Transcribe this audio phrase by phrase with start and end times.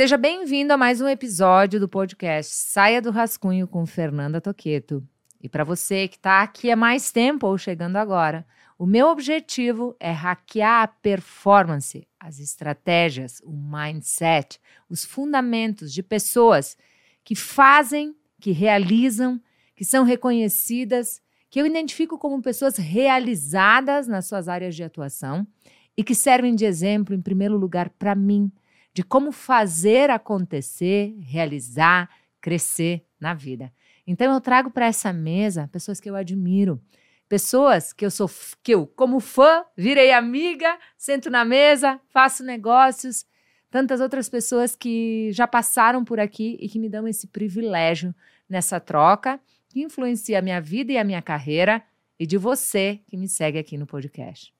[0.00, 5.06] Seja bem-vindo a mais um episódio do podcast Saia do Rascunho com Fernanda Toqueto.
[5.42, 8.46] E para você que está aqui há mais tempo ou chegando agora,
[8.78, 16.78] o meu objetivo é hackear a performance, as estratégias, o mindset, os fundamentos de pessoas
[17.22, 19.38] que fazem, que realizam,
[19.76, 25.46] que são reconhecidas, que eu identifico como pessoas realizadas nas suas áreas de atuação
[25.94, 28.50] e que servem de exemplo, em primeiro lugar, para mim,
[28.92, 32.08] de como fazer acontecer, realizar,
[32.40, 33.72] crescer na vida.
[34.06, 36.80] Então eu trago para essa mesa pessoas que eu admiro,
[37.28, 38.28] pessoas que eu sou
[38.62, 43.24] que eu como fã virei amiga, sento na mesa, faço negócios,
[43.70, 48.14] tantas outras pessoas que já passaram por aqui e que me dão esse privilégio
[48.48, 51.82] nessa troca que influencia a minha vida e a minha carreira
[52.18, 54.52] e de você que me segue aqui no podcast.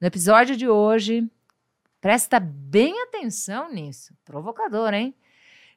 [0.00, 1.30] No episódio de hoje,
[2.00, 4.14] presta bem atenção nisso.
[4.24, 5.14] Provocador, hein?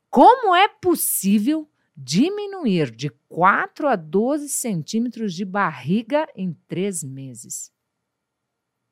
[0.10, 7.72] Como é possível diminuir de 4 a 12 centímetros de barriga em três meses?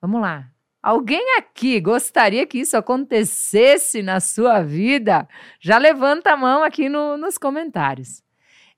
[0.02, 0.52] Vamos lá.
[0.82, 5.28] Alguém aqui gostaria que isso acontecesse na sua vida?
[5.60, 8.24] Já levanta a mão aqui no, nos comentários.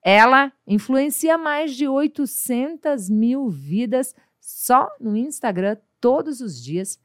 [0.04, 7.00] Ela influencia mais de 800 mil vidas só no Instagram todos os dias,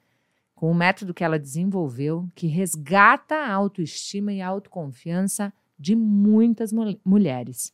[0.59, 6.73] com o método que ela desenvolveu, que resgata a autoestima e a autoconfiança de muitas
[7.05, 7.73] mulheres.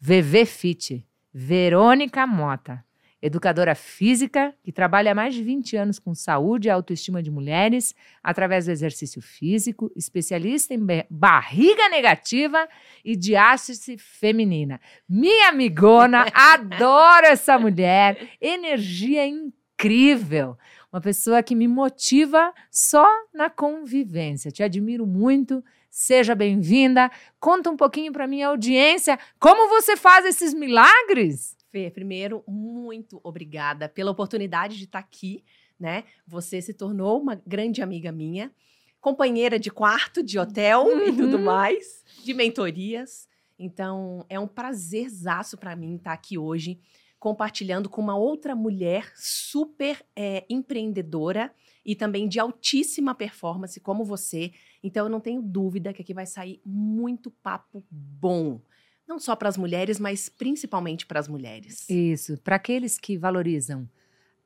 [0.00, 2.84] VV Fit, Verônica Mota,
[3.22, 7.94] educadora física que trabalha há mais de 20 anos com saúde e autoestima de mulheres
[8.20, 12.68] através do exercício físico, especialista em barriga negativa
[13.04, 14.80] e diástase feminina.
[15.08, 20.58] Minha amigona, adoro essa mulher, energia incrível,
[20.96, 24.50] uma pessoa que me motiva só na convivência.
[24.50, 25.62] Te admiro muito.
[25.90, 27.10] Seja bem-vinda.
[27.38, 31.54] Conta um pouquinho para minha audiência como você faz esses milagres.
[31.70, 35.44] Fê, primeiro, muito obrigada pela oportunidade de estar aqui,
[35.78, 36.04] né?
[36.26, 38.50] Você se tornou uma grande amiga minha,
[38.98, 41.08] companheira de quarto, de hotel uhum.
[41.08, 43.28] e tudo mais, de mentorias.
[43.58, 46.80] Então, é um prazerzaço para mim estar aqui hoje
[47.26, 51.52] compartilhando com uma outra mulher super é, empreendedora
[51.84, 54.52] e também de altíssima performance como você.
[54.80, 58.60] Então eu não tenho dúvida que aqui vai sair muito papo bom.
[59.08, 61.90] Não só para as mulheres, mas principalmente para as mulheres.
[61.90, 63.90] Isso, para aqueles que valorizam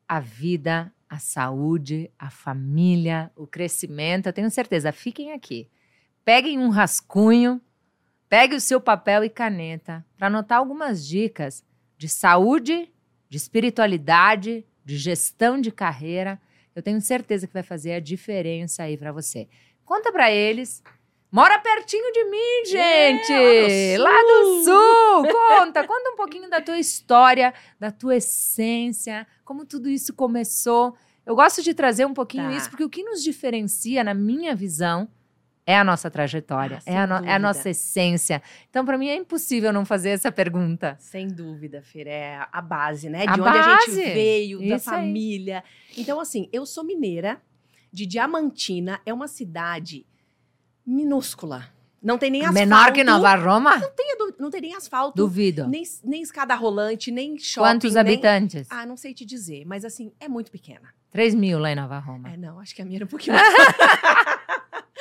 [0.09, 5.69] a vida, a saúde, a família, o crescimento, eu tenho certeza, fiquem aqui.
[6.25, 7.61] Peguem um rascunho,
[8.27, 11.63] pegue o seu papel e caneta para anotar algumas dicas
[12.01, 12.91] de saúde,
[13.29, 16.41] de espiritualidade, de gestão de carreira.
[16.75, 19.47] Eu tenho certeza que vai fazer a diferença aí para você.
[19.85, 20.83] Conta para eles.
[21.31, 23.33] Mora pertinho de mim, gente!
[23.35, 25.27] É, lá, do sul!
[25.59, 30.97] Conta, conta um pouquinho da tua história, da tua essência, como tudo isso começou.
[31.27, 32.57] Eu gosto de trazer um pouquinho tá.
[32.57, 35.07] isso, porque o que nos diferencia, na minha visão,
[35.67, 38.43] é a nossa trajetória, ah, é, a no, é, a nossa essência.
[38.69, 40.97] Então, para mim, é impossível não fazer essa pergunta.
[40.99, 42.07] Sem dúvida, Fer.
[42.07, 43.21] É a base, né?
[43.21, 43.69] De a onde base.
[43.69, 45.59] a gente veio, Isso da família.
[45.65, 46.03] Aí.
[46.03, 47.41] Então, assim, eu sou mineira
[47.93, 50.07] de Diamantina, é uma cidade
[50.87, 51.69] minúscula.
[52.03, 52.59] Não tem nem asfalto.
[52.59, 53.77] Menor que Nova Roma?
[53.77, 55.17] Não tem, não tem nem asfalto.
[55.17, 55.69] Duvido.
[55.69, 57.69] Nem, nem escada rolante, nem shopping.
[57.69, 58.01] Quantos nem...
[58.01, 58.67] habitantes?
[58.71, 60.95] Ah, não sei te dizer, mas assim, é muito pequena.
[61.11, 62.31] 3 mil lá em Nova Roma.
[62.31, 63.37] É, não, acho que a minha era um pouquinho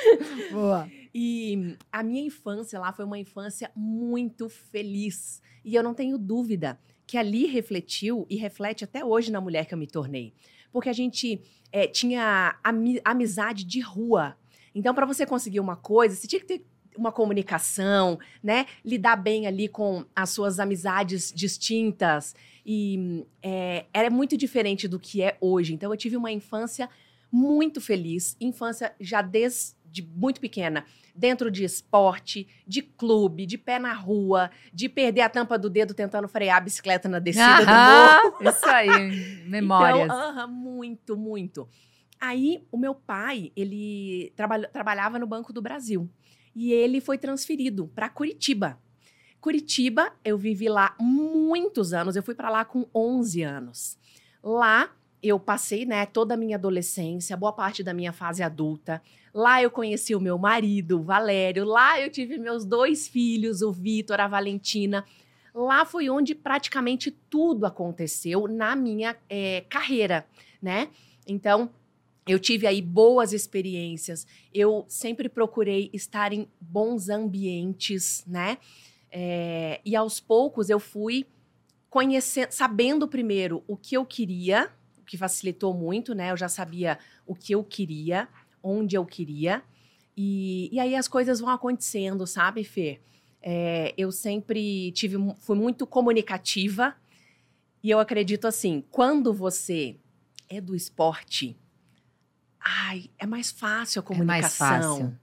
[0.52, 0.88] Boa.
[1.14, 5.42] E a minha infância lá foi uma infância muito feliz.
[5.64, 9.74] E eu não tenho dúvida que ali refletiu e reflete até hoje na mulher que
[9.74, 10.32] eu me tornei.
[10.72, 12.56] Porque a gente é, tinha
[13.04, 14.36] amizade de rua.
[14.74, 16.64] Então, para você conseguir uma coisa, você tinha que ter
[16.96, 18.66] uma comunicação, né?
[18.84, 22.34] Lidar bem ali com as suas amizades distintas.
[22.64, 25.74] E é, era muito diferente do que é hoje.
[25.74, 26.88] Então, eu tive uma infância
[27.32, 30.84] muito feliz, infância já desde de muito pequena,
[31.14, 35.94] dentro de esporte, de clube, de pé na rua, de perder a tampa do dedo
[35.94, 38.36] tentando frear a bicicleta na descida Aham, do morro.
[38.48, 40.04] Isso aí, memórias.
[40.04, 41.68] Então, aham, muito, muito.
[42.20, 46.08] Aí, o meu pai, ele traba trabalhava no Banco do Brasil.
[46.54, 48.78] E ele foi transferido para Curitiba.
[49.40, 52.14] Curitiba, eu vivi lá muitos anos.
[52.14, 53.98] Eu fui para lá com 11 anos.
[54.42, 54.90] Lá,
[55.22, 59.02] eu passei, né, toda a minha adolescência, boa parte da minha fase adulta.
[59.34, 61.64] Lá eu conheci o meu marido, o Valério.
[61.64, 65.04] Lá eu tive meus dois filhos, o Vitor, a Valentina.
[65.54, 70.26] Lá foi onde praticamente tudo aconteceu na minha é, carreira,
[70.60, 70.88] né?
[71.26, 71.70] Então,
[72.26, 74.26] eu tive aí boas experiências.
[74.54, 78.58] Eu sempre procurei estar em bons ambientes, né?
[79.10, 81.26] É, e aos poucos eu fui
[81.88, 84.70] conhecendo, sabendo primeiro o que eu queria,
[85.10, 86.30] que facilitou muito, né?
[86.30, 86.96] Eu já sabia
[87.26, 88.28] o que eu queria,
[88.62, 89.60] onde eu queria.
[90.16, 93.00] E, e aí as coisas vão acontecendo, sabe, Fê?
[93.42, 96.94] É, eu sempre tive, fui muito comunicativa.
[97.82, 99.96] E eu acredito assim, quando você
[100.48, 101.58] é do esporte,
[102.60, 104.66] ai, é mais fácil a comunicação.
[104.66, 105.18] É mais fácil.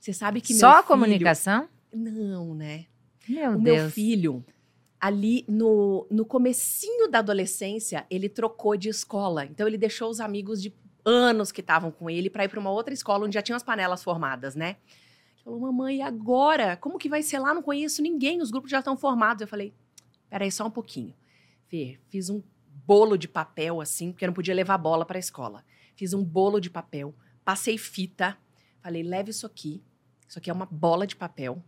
[0.00, 0.88] Você sabe que Só a filho...
[0.88, 1.68] comunicação?
[1.94, 2.86] Não, né?
[3.28, 3.82] Meu o Deus.
[3.82, 4.44] meu filho,
[5.00, 9.44] ali no, no comecinho da adolescência, ele trocou de escola.
[9.44, 10.74] Então ele deixou os amigos de
[11.04, 13.62] anos que estavam com ele para ir para uma outra escola onde já tinha as
[13.62, 14.76] panelas formadas, né?
[15.34, 16.76] Ele falou, mamãe, e agora?
[16.76, 17.54] Como que vai ser lá?
[17.54, 19.40] Não conheço ninguém, os grupos já estão formados.
[19.40, 19.72] Eu falei,
[20.28, 21.14] peraí só um pouquinho.
[22.08, 22.42] Fiz um
[22.84, 25.64] bolo de papel assim, porque eu não podia levar bola para a escola.
[25.94, 27.14] Fiz um bolo de papel,
[27.44, 28.36] passei fita,
[28.80, 29.82] falei, leve isso aqui.
[30.26, 31.62] Isso aqui é uma bola de papel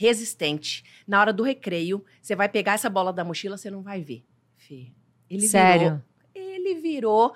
[0.00, 0.82] resistente.
[1.06, 4.24] Na hora do recreio, você vai pegar essa bola da mochila, você não vai ver.
[4.56, 4.86] Fê,
[5.28, 6.02] ele Sério?
[6.34, 7.34] Virou, ele virou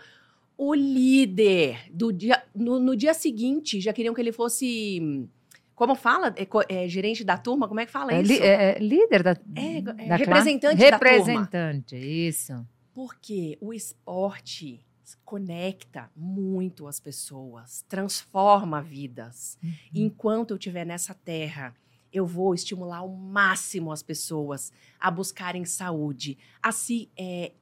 [0.56, 2.42] o líder do dia.
[2.54, 5.28] No, no, dia seguinte, já queriam que ele fosse.
[5.74, 6.34] Como fala?
[6.38, 7.68] É, é, gerente da turma?
[7.68, 8.32] Como é que fala é, isso?
[8.32, 11.12] Li, é, líder da, é, da representante da turma.
[11.12, 12.66] Representante, isso.
[12.94, 14.86] Porque o esporte
[15.22, 19.58] conecta muito as pessoas, transforma vidas.
[19.62, 19.72] Uhum.
[19.94, 21.74] Enquanto eu estiver nessa terra,
[22.14, 27.52] eu vou estimular ao máximo as pessoas a buscarem saúde, a se é,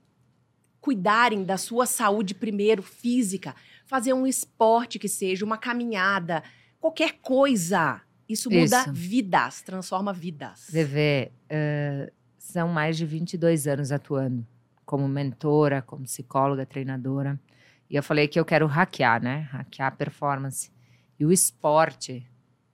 [0.78, 3.56] cuidarem da sua saúde primeiro, física,
[3.86, 6.42] fazer um esporte que seja, uma caminhada,
[6.78, 8.02] qualquer coisa.
[8.28, 8.92] Isso muda Isso.
[8.92, 10.68] vidas, transforma vidas.
[10.70, 14.46] Vê, uh, são mais de 22 anos atuando
[14.84, 17.40] como mentora, como psicóloga, treinadora.
[17.88, 19.48] E eu falei que eu quero hackear, né?
[19.50, 20.70] Hackear a performance.
[21.18, 22.26] E o esporte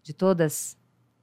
[0.02, 0.77] de todas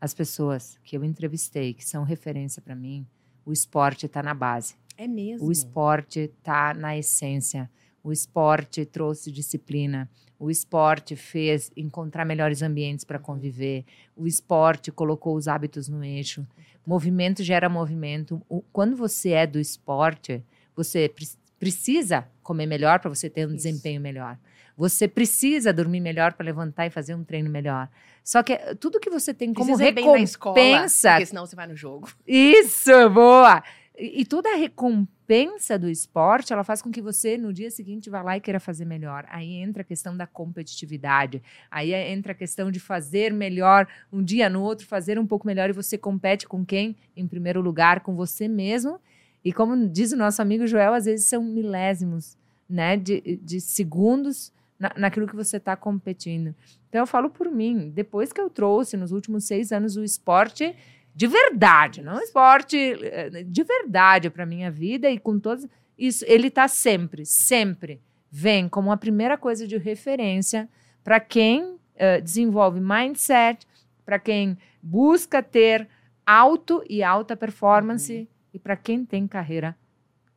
[0.06, 3.08] as pessoas que eu entrevistei, que são referência para mim,
[3.44, 4.76] o esporte está na base.
[4.96, 5.48] É mesmo.
[5.48, 7.68] O esporte está na essência.
[8.04, 10.08] O esporte trouxe disciplina.
[10.38, 13.84] O esporte fez encontrar melhores ambientes para conviver.
[14.16, 16.46] O esporte colocou os hábitos no eixo.
[16.86, 18.40] Movimento gera movimento.
[18.72, 20.44] Quando você é do esporte,
[20.76, 21.12] você
[21.58, 23.56] precisa comer melhor para você ter um Isso.
[23.56, 24.38] desempenho melhor.
[24.78, 27.90] Você precisa dormir melhor para levantar e fazer um treino melhor.
[28.24, 30.54] Só que eh, tudo que você tem como precisa recompensa.
[30.54, 32.10] Bem na escola, porque senão você vai no jogo.
[32.28, 33.64] Isso, boa!
[33.98, 38.10] E, e toda a recompensa do esporte, ela faz com que você, no dia seguinte,
[38.10, 39.26] vá lá e queira fazer melhor.
[39.30, 41.42] Aí entra a questão da competitividade.
[41.72, 45.70] Aí entra a questão de fazer melhor um dia no outro, fazer um pouco melhor.
[45.70, 46.98] E você compete com quem?
[47.16, 49.00] Em primeiro lugar, com você mesmo.
[49.44, 52.36] E como diz o nosso amigo Joel, às vezes são milésimos
[52.68, 56.56] né, de, de segundos na, naquilo que você está competindo.
[56.90, 60.76] Então eu falo por mim, depois que eu trouxe nos últimos seis anos o esporte
[61.16, 65.66] de verdade, não esporte eh, de verdade para minha vida e com todos
[65.98, 70.68] isso, ele está sempre, sempre vem como a primeira coisa de referência
[71.02, 73.66] para quem uh, desenvolve mindset,
[74.06, 75.88] para quem busca ter
[76.26, 78.28] alto e alta performance uhum.
[78.54, 79.74] e para quem tem carreira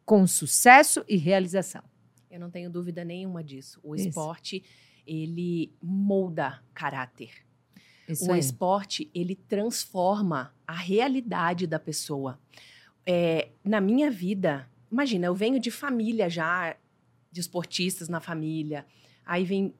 [0.04, 1.82] com sucesso e realização.
[2.30, 3.80] Eu não tenho dúvida nenhuma disso.
[3.82, 4.08] O Isso.
[4.08, 4.62] esporte,
[5.06, 7.30] ele molda caráter.
[8.08, 8.40] Isso o aí.
[8.40, 12.38] esporte, ele transforma a realidade da pessoa.
[13.06, 16.76] É, na minha vida, imagina, eu venho de família já,
[17.30, 18.86] de esportistas na família.
[19.24, 19.74] Aí vem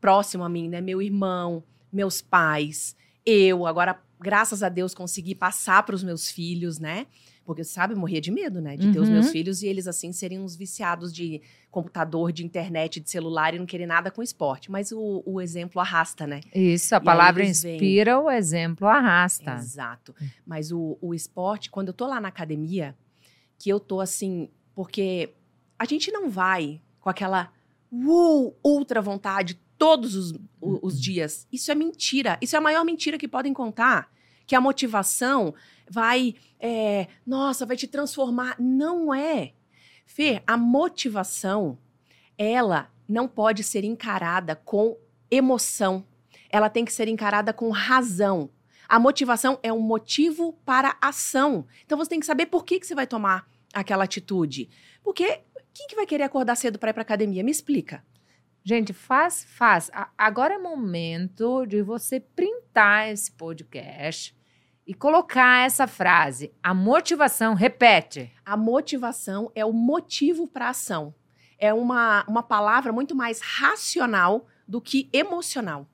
[0.00, 0.80] próximo a mim, né?
[0.80, 3.66] Meu irmão, meus pais, eu.
[3.66, 7.06] Agora, graças a Deus, consegui passar para os meus filhos, né?
[7.48, 8.76] Porque, sabe, morria de medo, né?
[8.76, 8.92] De uhum.
[8.92, 9.32] ter os meus uhum.
[9.32, 11.40] filhos e eles, assim, serem uns viciados de
[11.70, 14.70] computador, de internet, de celular e não querer nada com esporte.
[14.70, 16.42] Mas o, o exemplo arrasta, né?
[16.54, 18.22] Isso, a e palavra inspira, vêm...
[18.22, 19.54] o exemplo arrasta.
[19.54, 20.14] Exato.
[20.46, 22.94] Mas o, o esporte, quando eu tô lá na academia,
[23.58, 25.32] que eu tô assim, porque
[25.78, 27.50] a gente não vai com aquela
[27.90, 31.00] uh, ultra vontade todos os, os uhum.
[31.00, 31.48] dias.
[31.50, 32.36] Isso é mentira.
[32.42, 34.12] Isso é a maior mentira que podem contar.
[34.46, 35.54] Que a motivação
[35.90, 38.56] vai, é, nossa, vai te transformar.
[38.58, 39.52] Não é.
[40.06, 41.78] Fê, a motivação,
[42.36, 44.96] ela não pode ser encarada com
[45.30, 46.04] emoção.
[46.50, 48.50] Ela tem que ser encarada com razão.
[48.88, 51.66] A motivação é um motivo para ação.
[51.84, 54.70] Então você tem que saber por que, que você vai tomar aquela atitude.
[55.02, 55.42] Porque
[55.74, 57.44] quem que vai querer acordar cedo para ir para academia?
[57.44, 58.02] Me explica.
[58.64, 59.90] Gente, faz, faz.
[60.16, 64.37] Agora é momento de você printar esse podcast
[64.88, 66.50] e colocar essa frase.
[66.62, 68.32] A motivação, repete.
[68.42, 71.14] A motivação é o motivo para a ação.
[71.58, 75.86] é uma, uma palavra muito mais racional do que emocional.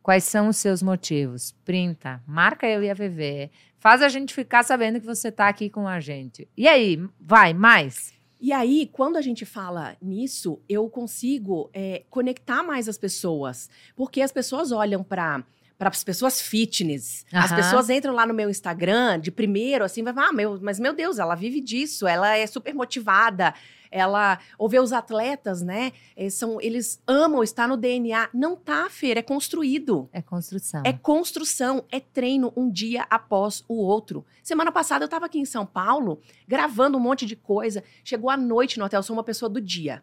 [0.00, 1.52] Quais são os seus motivos?
[1.64, 3.50] Printa, marca eu e a VV.
[3.78, 6.48] Faz a gente ficar sabendo que você está aqui com a gente.
[6.56, 8.14] E aí, vai, mais?
[8.40, 13.68] E aí, quando a gente fala nisso, eu consigo é, conectar mais as pessoas.
[13.96, 15.44] Porque as pessoas olham para
[15.78, 17.24] para as pessoas fitness.
[17.32, 20.94] As pessoas entram lá no meu Instagram de primeiro, assim, vai ah, meu, mas meu
[20.94, 23.54] Deus, ela vive disso, ela é super motivada,
[23.90, 25.92] ela ou vê os atletas, né?
[26.16, 28.28] Eles, são, eles amam estar no DNA.
[28.32, 30.08] Não tá, Fer, é construído.
[30.12, 30.82] É construção.
[30.84, 34.24] É construção, é treino um dia após o outro.
[34.42, 37.84] Semana passada eu estava aqui em São Paulo, gravando um monte de coisa.
[38.02, 40.02] Chegou à noite no hotel, eu sou uma pessoa do dia.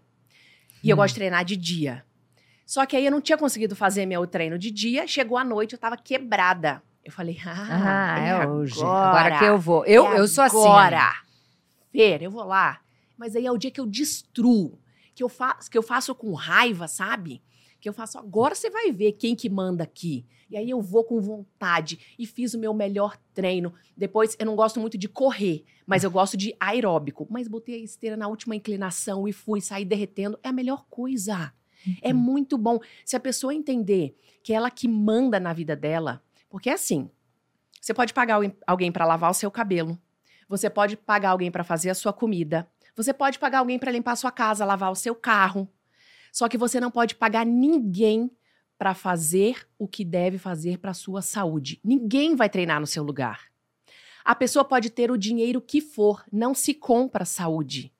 [0.84, 0.92] E hum.
[0.92, 2.06] eu gosto de treinar de dia.
[2.66, 5.74] Só que aí eu não tinha conseguido fazer meu treino de dia, chegou à noite,
[5.74, 6.82] eu tava quebrada.
[7.04, 8.80] Eu falei, ah, ah é, é hoje.
[8.80, 9.86] Agora, agora que eu vou.
[9.86, 10.58] Eu, é eu sou assim.
[10.58, 11.14] Agora.
[11.92, 12.80] Fer, eu vou lá.
[13.18, 14.80] Mas aí é o dia que eu destruo,
[15.14, 17.42] que eu faço, que eu faço com raiva, sabe?
[17.80, 20.26] Que eu faço, agora você vai ver quem que manda aqui.
[20.50, 23.74] E aí eu vou com vontade e fiz o meu melhor treino.
[23.98, 27.28] Depois, eu não gosto muito de correr, mas eu gosto de aeróbico.
[27.30, 30.40] Mas botei a esteira na última inclinação e fui sair derretendo.
[30.44, 31.52] É a melhor coisa.
[31.86, 31.96] É uhum.
[32.02, 32.80] É muito bom.
[33.06, 37.10] Se a pessoa entender que é ela que manda na vida dela, porque é assim,
[37.80, 40.00] você pode pagar alguém para lavar o seu cabelo,
[40.48, 44.12] você pode pagar alguém para fazer a sua comida, você pode pagar alguém para limpar
[44.12, 45.68] a sua casa, lavar o seu carro.
[46.32, 48.32] Só que você não pode pagar ninguém
[48.78, 51.80] para fazer o que deve fazer para sua saúde.
[51.84, 53.52] Ninguém vai treinar no seu lugar.
[54.26, 57.93] A pessoa pode ter o dinheiro que for, não se compra saúde.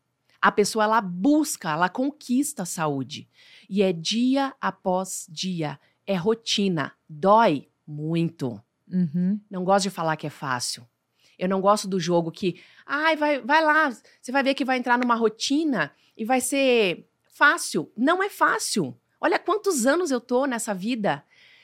[0.44, 3.30] A pessoa ela busca, ela conquista a saúde.
[3.70, 8.62] E é dia após dia, é rotina, dói muito.
[8.92, 9.40] Uhum.
[9.50, 10.86] Não gosto de falar que é fácil.
[11.40, 14.78] Eu não gosto do jogo que, ai, vai, vai lá, você vai ver que vai
[14.78, 17.90] entrar numa rotina e vai ser fácil.
[17.96, 19.00] Não é fácil.
[19.22, 21.24] Olha quantos anos eu tô nessa vida.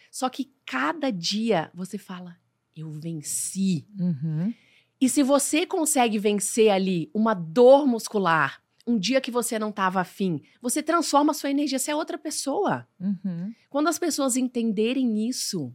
[0.10, 2.38] Só que cada dia você fala,
[2.74, 3.86] eu venci.
[4.00, 4.54] Uhum.
[5.02, 10.02] E se você consegue vencer ali uma dor muscular, um dia que você não estava
[10.02, 12.88] afim, você transforma a sua energia, você é outra pessoa.
[13.00, 13.54] Uhum.
[13.70, 15.74] Quando as pessoas entenderem isso,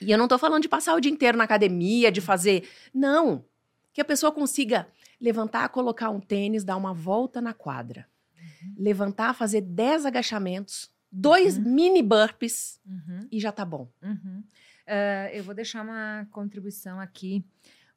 [0.00, 2.68] e eu não estou falando de passar o dia inteiro na academia, de fazer.
[2.92, 3.44] Não.
[3.92, 4.88] Que a pessoa consiga
[5.20, 8.06] levantar, colocar um tênis, dar uma volta na quadra.
[8.36, 8.74] Uhum.
[8.78, 11.64] Levantar, fazer 10 agachamentos, dois uhum.
[11.64, 13.28] mini burpees uhum.
[13.30, 13.88] e já tá bom.
[14.02, 17.44] Uh, eu vou deixar uma contribuição aqui.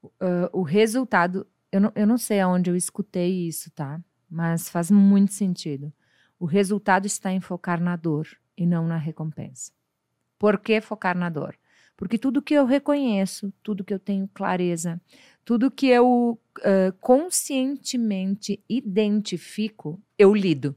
[0.04, 4.00] Uh, o resultado, eu não, eu não sei aonde eu escutei isso, tá?
[4.36, 5.94] Mas faz muito sentido.
[6.38, 8.28] O resultado está em focar na dor
[8.58, 9.72] e não na recompensa.
[10.38, 11.58] Por que focar na dor?
[11.96, 15.00] Porque tudo que eu reconheço, tudo que eu tenho clareza,
[15.46, 20.76] tudo que eu uh, conscientemente identifico, eu lido.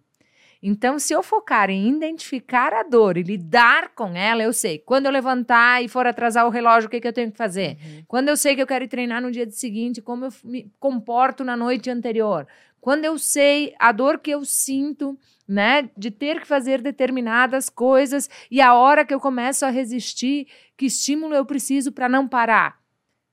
[0.63, 4.79] Então, se eu focar em identificar a dor e lidar com ela, eu sei.
[4.79, 7.77] Quando eu levantar e for atrasar o relógio, o que, que eu tenho que fazer?
[7.81, 8.05] Uhum.
[8.09, 11.57] Quando eu sei que eu quero treinar no dia seguinte, como eu me comporto na
[11.57, 12.47] noite anterior?
[12.81, 18.29] Quando eu sei a dor que eu sinto, né, de ter que fazer determinadas coisas
[18.51, 22.81] e a hora que eu começo a resistir, que estímulo eu preciso para não parar?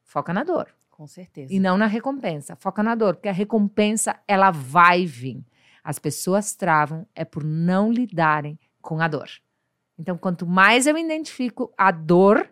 [0.04, 0.74] Foca na dor.
[0.90, 1.54] Com certeza.
[1.54, 2.56] E não na recompensa.
[2.56, 5.44] Foca na dor, porque a recompensa ela vai vir.
[5.84, 9.30] As pessoas travam é por não lidarem com a dor.
[10.00, 12.50] Então, quanto mais eu identifico a dor,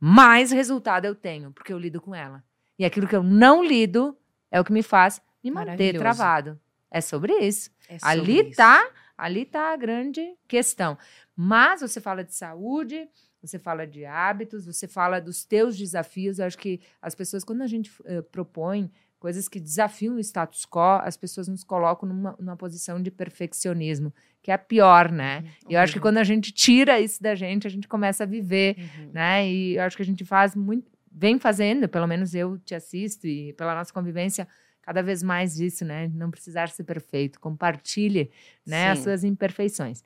[0.00, 2.42] mais resultado eu tenho, porque eu lido com ela.
[2.78, 4.16] E aquilo que eu não lido
[4.50, 6.58] é o que me faz me manter travado.
[6.90, 7.70] É sobre isso.
[7.88, 8.56] É sobre ali isso.
[8.56, 10.98] tá, ali tá a grande questão.
[11.36, 13.08] Mas você fala de saúde,
[13.40, 16.38] você fala de hábitos, você fala dos teus desafios.
[16.38, 20.64] Eu acho que as pessoas, quando a gente uh, propõe coisas que desafiam o status
[20.64, 25.40] quo, as pessoas nos colocam numa, numa posição de perfeccionismo, que é a pior, né?
[25.40, 25.70] Uhum.
[25.70, 28.26] E eu acho que quando a gente tira isso da gente, a gente começa a
[28.26, 29.10] viver, uhum.
[29.12, 29.46] né?
[29.46, 33.26] E eu acho que a gente faz muito, vem fazendo, pelo menos eu te assisto
[33.26, 34.48] e pela nossa convivência,
[34.90, 36.08] cada vez mais isso, né?
[36.12, 38.28] Não precisar ser perfeito, compartilhe,
[38.66, 38.90] né, Sim.
[38.90, 40.02] as suas imperfeições.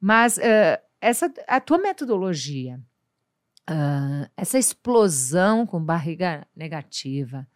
[0.00, 2.80] Mas uh, essa a tua metodologia,
[3.70, 7.46] uh, essa explosão com barriga negativa,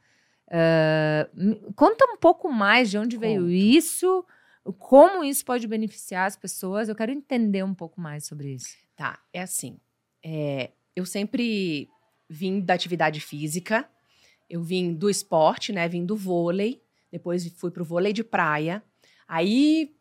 [0.52, 3.23] Uh, conta um pouco mais de onde Conto.
[3.23, 4.23] veio isso,
[4.78, 6.90] como isso pode beneficiar as pessoas.
[6.90, 8.76] Eu quero entender um pouco mais sobre isso.
[8.95, 9.81] Tá, é assim.
[10.23, 11.88] É, eu sempre
[12.28, 13.88] vim da atividade física,
[14.52, 15.88] eu vim do esporte, né?
[15.88, 16.80] Vim do vôlei,
[17.11, 18.82] depois fui pro vôlei de praia.
[19.26, 19.97] Aí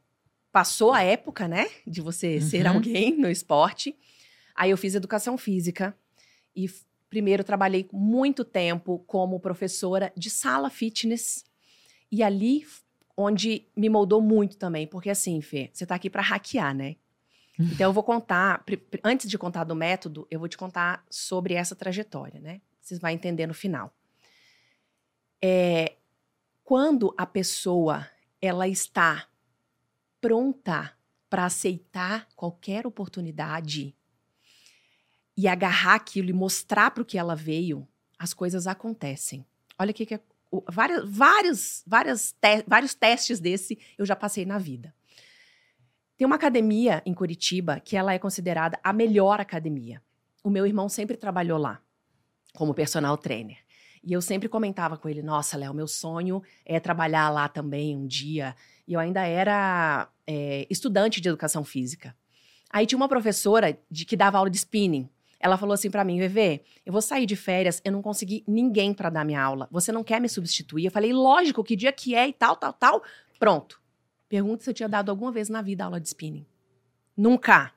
[0.51, 1.67] passou a época, né?
[1.87, 2.41] De você uhum.
[2.41, 3.95] ser alguém no esporte.
[4.55, 5.97] Aí eu fiz educação física
[6.55, 6.67] e
[7.11, 11.43] Primeiro, trabalhei muito tempo como professora de sala fitness.
[12.09, 12.65] E ali
[13.17, 16.95] onde me moldou muito também, porque assim, Fê, você tá aqui para hackear, né?
[17.59, 18.63] Então eu vou contar,
[19.03, 22.61] antes de contar do método, eu vou te contar sobre essa trajetória, né?
[22.79, 23.93] Você vai entender no final.
[25.41, 25.95] É,
[26.63, 28.07] quando a pessoa
[28.41, 29.27] ela está
[30.19, 30.95] pronta
[31.29, 33.95] para aceitar qualquer oportunidade
[35.35, 37.87] e agarrar aquilo e mostrar para o que ela veio,
[38.19, 39.45] as coisas acontecem.
[39.79, 40.21] Olha o que, que é,
[40.69, 44.93] vários, vários, vários, te, vários testes desse eu já passei na vida.
[46.17, 50.01] Tem uma academia em Curitiba que ela é considerada a melhor academia.
[50.43, 51.81] O meu irmão sempre trabalhou lá
[52.53, 53.57] como personal trainer.
[54.03, 58.07] E eu sempre comentava com ele: Nossa, Léo, meu sonho é trabalhar lá também um
[58.07, 58.55] dia.
[58.87, 62.15] E eu ainda era é, estudante de educação física.
[62.69, 65.09] Aí tinha uma professora de que dava aula de spinning.
[65.39, 68.93] Ela falou assim para mim, Vevê, eu vou sair de férias, eu não consegui ninguém
[68.93, 69.67] para dar minha aula.
[69.71, 70.85] Você não quer me substituir?
[70.85, 73.03] Eu falei, lógico, que dia que é e tal, tal, tal.
[73.39, 73.81] Pronto.
[74.29, 76.45] Pergunta se eu tinha dado alguma vez na vida aula de spinning.
[77.17, 77.73] Nunca.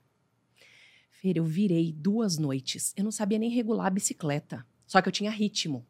[1.10, 2.92] Fer, eu virei duas noites.
[2.96, 4.64] Eu não sabia nem regular a bicicleta.
[4.86, 5.86] Só que eu tinha ritmo.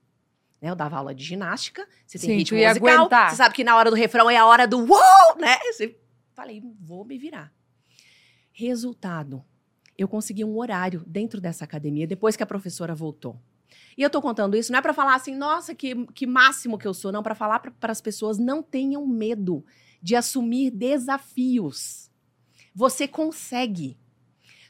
[0.64, 0.71] Né?
[0.71, 3.28] Eu dava aula de ginástica, você tem Sim, ritmo musical, aguentar.
[3.28, 5.59] você sabe que na hora do refrão é a hora do uou, né?
[5.71, 6.00] Você...
[6.33, 7.52] Falei, vou me virar.
[8.50, 9.44] Resultado,
[9.99, 13.38] eu consegui um horário dentro dessa academia depois que a professora voltou.
[13.97, 16.88] E eu tô contando isso não é para falar assim, nossa, que, que máximo que
[16.88, 19.62] eu sou, não, para falar para as pessoas não tenham medo
[20.00, 22.11] de assumir desafios.
[22.75, 23.99] Você consegue.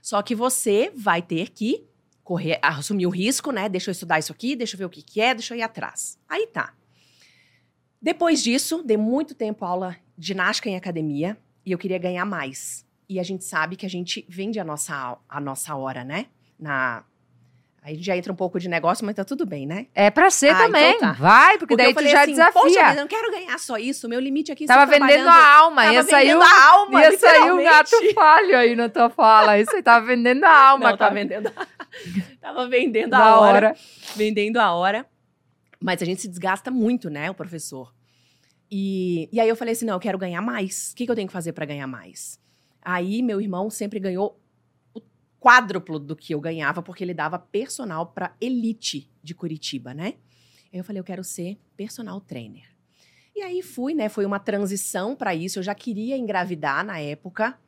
[0.03, 1.87] Só que você vai ter que
[2.25, 3.69] correr, assumir o risco, né?
[3.69, 5.62] Deixa eu estudar isso aqui, deixa eu ver o que, que é, deixa eu ir
[5.62, 6.19] atrás.
[6.28, 6.75] Aí tá.
[8.00, 12.85] Depois disso, dei muito tempo aula de ginástica em academia e eu queria ganhar mais.
[13.09, 16.26] E a gente sabe que a gente vende a nossa, a nossa hora, né?
[16.59, 17.04] Na,
[17.84, 19.88] Aí já entra um pouco de negócio, mas tá tudo bem, né?
[19.94, 20.97] É pra ser ah, também.
[20.97, 21.12] Então tá.
[21.12, 22.62] Vai, porque, porque daí tu já assim, desafia.
[22.62, 24.08] Poxa, eu não quero ganhar só isso.
[24.08, 25.82] Meu limite aqui Tava vendendo a alma.
[25.82, 29.60] Tava ia sair a alma, Ia sair um gato falho aí na tua fala.
[29.60, 30.92] Isso aí tava vendendo a alma.
[30.92, 31.66] Não, tava vendendo a...
[32.40, 33.76] tava vendendo a hora, hora.
[34.16, 35.04] Vendendo a hora.
[35.78, 37.92] Mas a gente se desgasta muito, né, o professor.
[38.70, 40.92] E, e aí eu falei assim, não, eu quero ganhar mais.
[40.92, 42.40] O que, que eu tenho que fazer para ganhar mais?
[42.82, 44.40] Aí meu irmão sempre ganhou
[45.45, 50.15] quádruplo do que eu ganhava, porque ele dava personal para elite de Curitiba, né?
[50.73, 52.65] Aí eu falei, eu quero ser personal trainer.
[53.37, 54.09] E aí fui, né?
[54.09, 55.59] Foi uma transição para isso.
[55.59, 57.59] Eu já queria engravidar na época.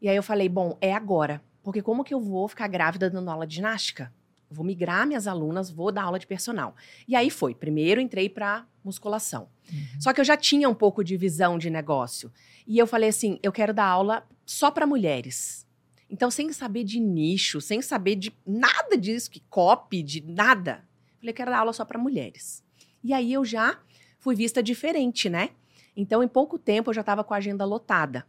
[0.00, 1.42] E aí eu falei, bom, é agora.
[1.62, 4.12] Porque como que eu vou ficar grávida dando aula de ginástica?
[4.50, 6.74] vou migrar minhas alunas, vou dar aula de personal.
[7.06, 7.54] E aí foi.
[7.54, 9.48] Primeiro entrei para musculação.
[9.72, 10.00] Uhum.
[10.00, 12.32] Só que eu já tinha um pouco de visão de negócio.
[12.66, 15.66] E eu falei assim: eu quero dar aula só para mulheres.
[16.10, 20.84] Então, sem saber de nicho, sem saber de nada disso, que copy, de nada.
[21.20, 22.64] Falei, quero dar aula só para mulheres.
[23.02, 23.78] E aí eu já
[24.18, 25.50] fui vista diferente, né?
[25.96, 28.26] Então, em pouco tempo, eu já estava com a agenda lotada.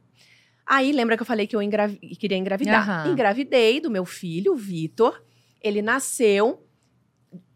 [0.66, 3.06] Aí, lembra que eu falei que eu engravi queria engravidar?
[3.06, 3.14] Uhum.
[3.14, 5.24] Engravidei do meu filho, o Vitor.
[5.62, 6.66] Ele nasceu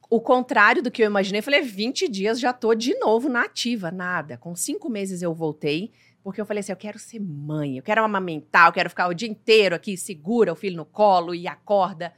[0.10, 1.42] o contrário do que eu imaginei.
[1.42, 3.92] falei, 20 dias já tô de novo na ativa.
[3.92, 4.38] Nada.
[4.38, 5.92] Com cinco meses eu voltei,
[6.26, 9.14] porque eu falei assim: eu quero ser mãe, eu quero amamentar, eu quero ficar o
[9.14, 12.12] dia inteiro aqui, segura o filho no colo e acorda.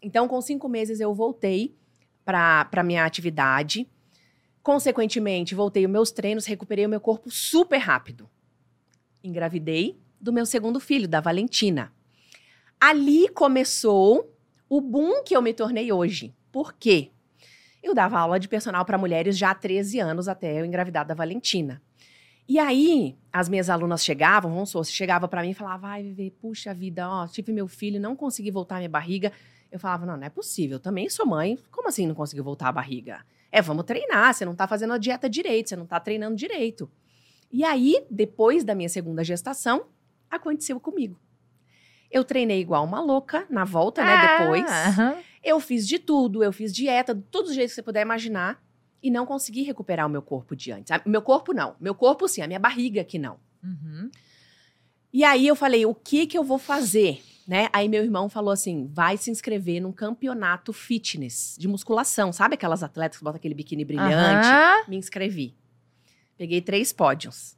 [0.00, 1.76] Então, com cinco meses eu voltei
[2.24, 3.86] para minha atividade.
[4.62, 8.26] Consequentemente, voltei os meus treinos, recuperei o meu corpo super rápido.
[9.22, 11.92] Engravidei do meu segundo filho, da Valentina.
[12.80, 14.34] Ali começou
[14.66, 16.34] o boom que eu me tornei hoje.
[16.50, 17.10] Por quê?
[17.82, 21.12] Eu dava aula de personal para mulheres já há 13 anos, até eu engravidar da
[21.12, 21.82] Valentina.
[22.48, 26.30] E aí, as minhas alunas chegavam, vamos supor, chegava para mim e falava, vai viver,
[26.40, 29.32] puxa vida, ó, tive meu filho, não consegui voltar a minha barriga.
[29.70, 32.68] Eu falava, não, não é possível, eu também sou mãe, como assim não conseguiu voltar
[32.68, 33.24] a barriga?
[33.50, 36.90] É, vamos treinar, você não tá fazendo a dieta direito, você não tá treinando direito.
[37.50, 39.86] E aí, depois da minha segunda gestação,
[40.30, 41.20] aconteceu comigo.
[42.10, 44.12] Eu treinei igual uma louca na volta, né?
[44.12, 44.64] Ah, depois.
[44.64, 45.16] Uh -huh.
[45.42, 48.62] Eu fiz de tudo, eu fiz dieta, de todos os jeitos que você puder imaginar.
[49.02, 50.96] E não consegui recuperar o meu corpo de antes.
[51.04, 51.74] Meu corpo não.
[51.80, 53.38] Meu corpo sim, a minha barriga que não.
[53.62, 54.10] Uhum.
[55.12, 57.22] E aí eu falei, o que que eu vou fazer?
[57.46, 57.68] Né?
[57.72, 62.32] Aí meu irmão falou assim: vai se inscrever num campeonato fitness de musculação.
[62.32, 64.46] Sabe aquelas atletas que botam aquele biquíni brilhante?
[64.46, 64.90] Uhum.
[64.90, 65.54] Me inscrevi.
[66.38, 67.56] Peguei três pódios.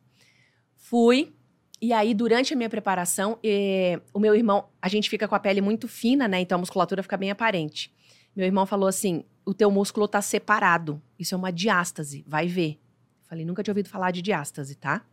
[0.77, 1.33] Fui,
[1.81, 5.39] e aí, durante a minha preparação, eh, o meu irmão, a gente fica com a
[5.39, 6.41] pele muito fina, né?
[6.41, 7.93] Então a musculatura fica bem aparente.
[8.35, 11.01] Meu irmão falou assim: o teu músculo tá separado.
[11.19, 12.81] Isso é uma diástase, vai ver.
[13.23, 15.05] Falei, nunca tinha ouvido falar de diástase, tá?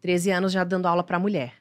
[0.00, 1.54] 13 anos já dando aula para mulher.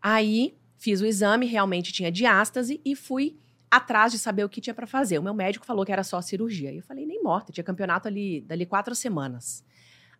[0.00, 3.38] Aí, fiz o exame, realmente tinha diástase e fui
[3.70, 5.18] atrás de saber o que tinha para fazer.
[5.18, 6.72] O meu médico falou que era só cirurgia.
[6.72, 9.64] E eu falei, nem morta, tinha campeonato ali, dali quatro semanas.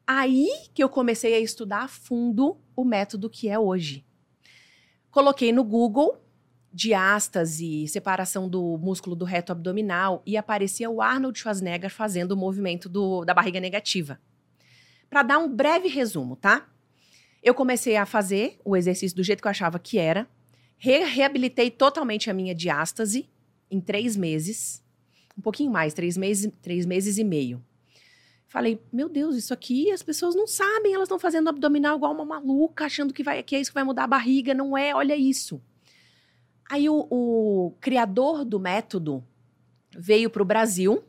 [0.06, 4.04] Aí que eu comecei a estudar a fundo o método que é hoje.
[5.10, 6.22] Coloquei no Google
[6.72, 12.88] diástase, separação do músculo do reto abdominal e aparecia o Arnold Schwarzenegger fazendo o movimento
[12.88, 14.20] do, da barriga negativa.
[15.08, 16.68] Para dar um breve resumo, tá?
[17.42, 20.28] Eu comecei a fazer o exercício do jeito que eu achava que era,
[20.76, 23.28] re reabilitei totalmente a minha diástase
[23.70, 24.82] em três meses,
[25.36, 27.64] um pouquinho mais, três meses, três meses e meio.
[28.46, 32.24] Falei, meu Deus, isso aqui as pessoas não sabem, elas estão fazendo abdominal igual uma
[32.24, 34.52] maluca, achando que, vai, que é isso que vai mudar a barriga.
[34.52, 35.62] Não é, olha isso.
[36.70, 39.24] Aí o, o criador do método
[39.90, 41.02] veio para o Brasil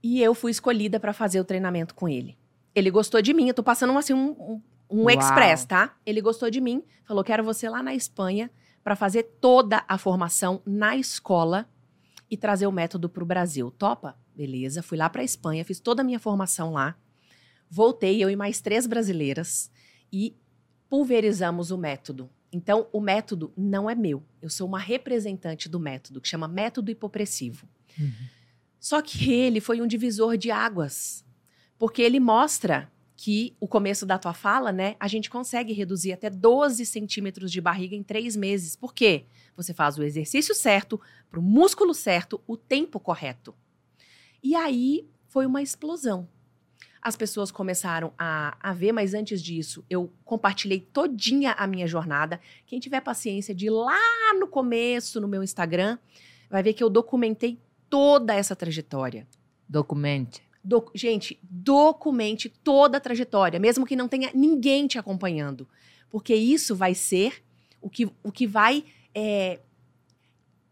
[0.00, 2.38] e eu fui escolhida para fazer o treinamento com ele.
[2.72, 5.96] Ele gostou de mim, eu tô passando assim um, um, um express, tá?
[6.06, 8.48] Ele gostou de mim, falou: quero você lá na Espanha
[8.84, 11.68] para fazer toda a formação na escola
[12.30, 13.72] e trazer o método para o Brasil.
[13.72, 14.16] Topa?
[14.36, 14.84] Beleza.
[14.84, 16.96] Fui lá para Espanha, fiz toda a minha formação lá.
[17.68, 19.68] Voltei, eu e mais três brasileiras,
[20.12, 20.36] e
[20.88, 22.30] pulverizamos o método.
[22.52, 24.22] Então, o método não é meu.
[24.40, 27.68] Eu sou uma representante do método, que chama método hipopressivo.
[27.98, 28.12] Uhum.
[28.80, 31.24] Só que ele foi um divisor de águas,
[31.78, 34.94] porque ele mostra que o começo da tua fala, né?
[35.00, 38.76] A gente consegue reduzir até 12 centímetros de barriga em três meses.
[38.76, 39.26] Por quê?
[39.56, 43.52] Você faz o exercício certo, para o músculo certo, o tempo correto.
[44.40, 46.28] E aí foi uma explosão
[47.00, 52.40] as pessoas começaram a, a ver, mas antes disso, eu compartilhei todinha a minha jornada.
[52.66, 53.98] Quem tiver paciência de ir lá
[54.38, 55.98] no começo, no meu Instagram,
[56.50, 57.58] vai ver que eu documentei
[57.88, 59.26] toda essa trajetória.
[59.68, 60.42] Documente.
[60.62, 65.68] Do, gente, documente toda a trajetória, mesmo que não tenha ninguém te acompanhando.
[66.10, 67.42] Porque isso vai ser
[67.80, 68.84] o que, o que vai
[69.14, 69.60] é,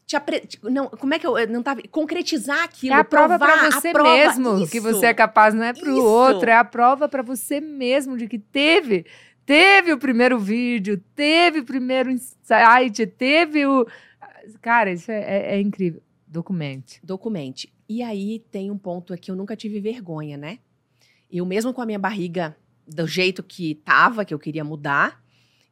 [0.07, 0.49] te apre...
[0.62, 4.12] não, como é que eu não tava concretizar aquilo, é a prova para você prova,
[4.16, 7.23] mesmo isso, que você é capaz, não é para o outro, é a prova para
[7.23, 9.05] você mesmo de que teve,
[9.45, 13.85] teve o primeiro vídeo, teve o primeiro insight, teve o
[14.62, 16.01] cara, isso é, é, é incrível.
[16.27, 17.01] Documente.
[17.03, 17.73] Documente.
[17.88, 20.59] E aí tem um ponto aqui, eu nunca tive vergonha, né?
[21.31, 25.21] Eu mesmo com a minha barriga do jeito que tava, que eu queria mudar,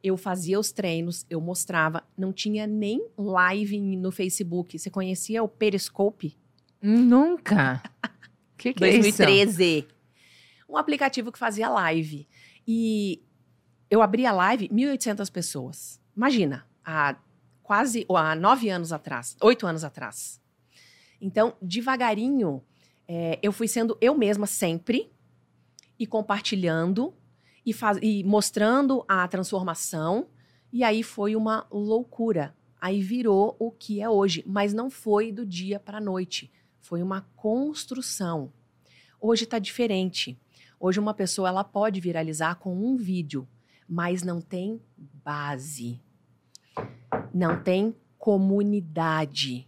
[0.05, 4.77] eu fazia os treinos, eu mostrava, não tinha nem live no Facebook.
[4.77, 6.37] Você conhecia o Periscope?
[6.79, 7.81] Nunca.
[8.55, 9.63] que que 2013.
[9.63, 9.87] É isso?
[10.69, 12.27] Um aplicativo que fazia live.
[12.67, 13.23] E
[13.89, 15.99] eu abri a live, 1.800 pessoas.
[16.15, 17.15] Imagina, há
[17.63, 20.39] quase, há nove anos atrás, oito anos atrás.
[21.19, 22.63] Então, devagarinho,
[23.07, 25.11] é, eu fui sendo eu mesma sempre
[25.97, 27.11] e compartilhando
[27.65, 30.27] e, faz, e mostrando a transformação.
[30.71, 32.55] E aí foi uma loucura.
[32.79, 36.51] Aí virou o que é hoje, mas não foi do dia para a noite.
[36.79, 38.51] Foi uma construção.
[39.19, 40.37] Hoje está diferente.
[40.79, 43.47] Hoje uma pessoa ela pode viralizar com um vídeo,
[43.87, 44.79] mas não tem
[45.23, 45.99] base.
[47.33, 49.67] Não tem comunidade.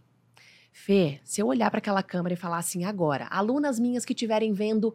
[0.70, 4.52] Fê, se eu olhar para aquela câmera e falar assim agora, alunas minhas que estiverem
[4.52, 4.94] vendo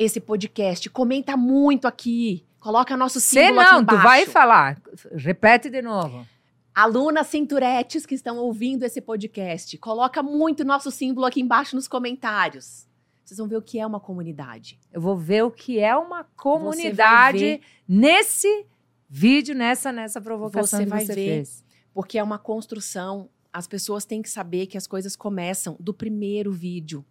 [0.00, 0.88] esse podcast.
[0.88, 2.46] Comenta muito aqui.
[2.58, 4.00] Coloca nosso símbolo não, aqui embaixo.
[4.00, 4.82] tu vai falar.
[5.14, 6.26] Repete de novo.
[6.74, 12.86] Alunas cinturetes que estão ouvindo esse podcast, coloca muito nosso símbolo aqui embaixo nos comentários.
[13.24, 14.78] Vocês vão ver o que é uma comunidade.
[14.90, 18.66] Eu vou ver o que é uma comunidade nesse
[19.08, 21.64] vídeo, nessa nessa provocação você que vai você ver, fez.
[21.92, 23.28] Porque é uma construção.
[23.52, 27.04] As pessoas têm que saber que as coisas começam do primeiro vídeo,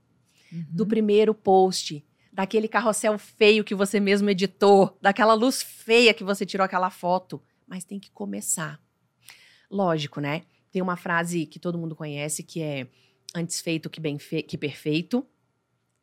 [0.51, 0.65] uhum.
[0.71, 6.45] do primeiro post, daquele carrossel feio que você mesmo editou, daquela luz feia que você
[6.45, 7.41] tirou aquela foto.
[7.67, 8.79] Mas tem que começar.
[9.69, 10.43] Lógico, né?
[10.71, 12.87] Tem uma frase que todo mundo conhece que é
[13.35, 15.25] antes feito que bem fe que perfeito.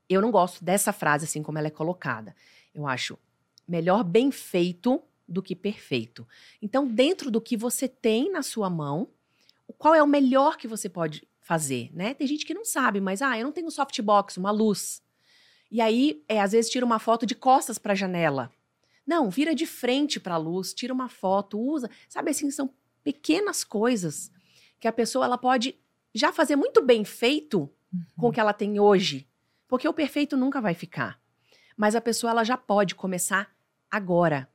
[0.08, 2.34] Eu não gosto dessa frase assim como ela é colocada.
[2.74, 3.18] Eu acho
[3.66, 6.26] melhor bem feito do que perfeito.
[6.62, 9.08] Então, dentro do que você tem na sua mão,
[9.76, 12.14] qual é o melhor que você pode fazer, né?
[12.14, 15.02] Tem gente que não sabe, mas ah, eu não tenho softbox, uma luz.
[15.70, 18.50] E aí, é, às vezes, tira uma foto de costas para a janela.
[19.06, 21.90] Não, vira de frente para a luz, tira uma foto, usa.
[22.08, 22.70] Sabe assim, são
[23.04, 24.32] pequenas coisas
[24.80, 25.76] que a pessoa ela pode
[26.14, 27.60] já fazer muito bem feito
[27.92, 28.02] uhum.
[28.16, 29.28] com o que ela tem hoje.
[29.68, 31.20] Porque o perfeito nunca vai ficar.
[31.76, 33.54] Mas a pessoa ela já pode começar
[33.90, 34.48] agora.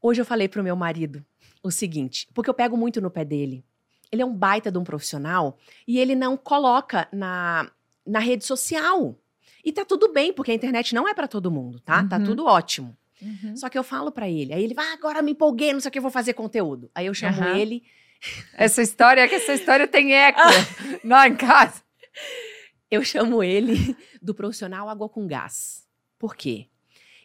[0.00, 1.24] Hoje eu falei pro meu marido
[1.62, 3.64] o seguinte, porque eu pego muito no pé dele.
[4.10, 7.70] Ele é um baita de um profissional e ele não coloca na,
[8.06, 9.18] na rede social.
[9.64, 11.96] E tá tudo bem, porque a internet não é para todo mundo, tá?
[11.96, 12.08] tá uhum.
[12.08, 12.96] Tá tudo ótimo.
[13.20, 13.56] Uhum.
[13.56, 15.88] Só que eu falo para ele, aí ele vai, ah, agora me empolguei, não sei
[15.88, 16.90] o que, eu vou fazer conteúdo.
[16.94, 17.56] Aí eu chamo uhum.
[17.56, 17.82] ele.
[18.54, 20.40] Essa história é que essa história tem eco
[21.04, 21.82] lá em casa.
[22.90, 25.86] Eu chamo ele do profissional água com gás.
[26.18, 26.68] Por quê?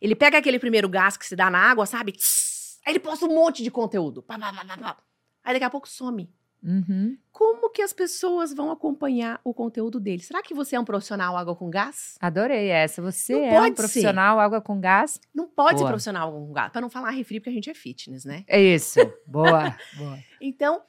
[0.02, 2.12] Ele pega aquele primeiro gás que se dá na água, sabe?
[2.12, 4.22] Tss, aí ele posta um monte de conteúdo.
[4.22, 4.98] Pá, pá, pá, pá, pá.
[5.43, 6.30] Aí daqui a pouco some.
[6.63, 7.17] Uhum.
[7.32, 10.21] Como que as pessoas vão acompanhar o conteúdo dele?
[10.23, 12.15] Será que você é um profissional água com gás?
[12.21, 13.02] Adorei essa.
[13.02, 13.82] Você Não é pode um ser.
[13.82, 15.19] profissional água com gás?
[15.34, 15.89] Não pode ser Boa.
[15.89, 16.71] profissional água com gás.
[16.71, 18.45] Pra não falar refri, porque a gente é fitness, né?
[18.47, 18.99] É isso.
[19.28, 19.76] Boa.
[19.97, 20.19] Boa.
[20.39, 20.82] Então,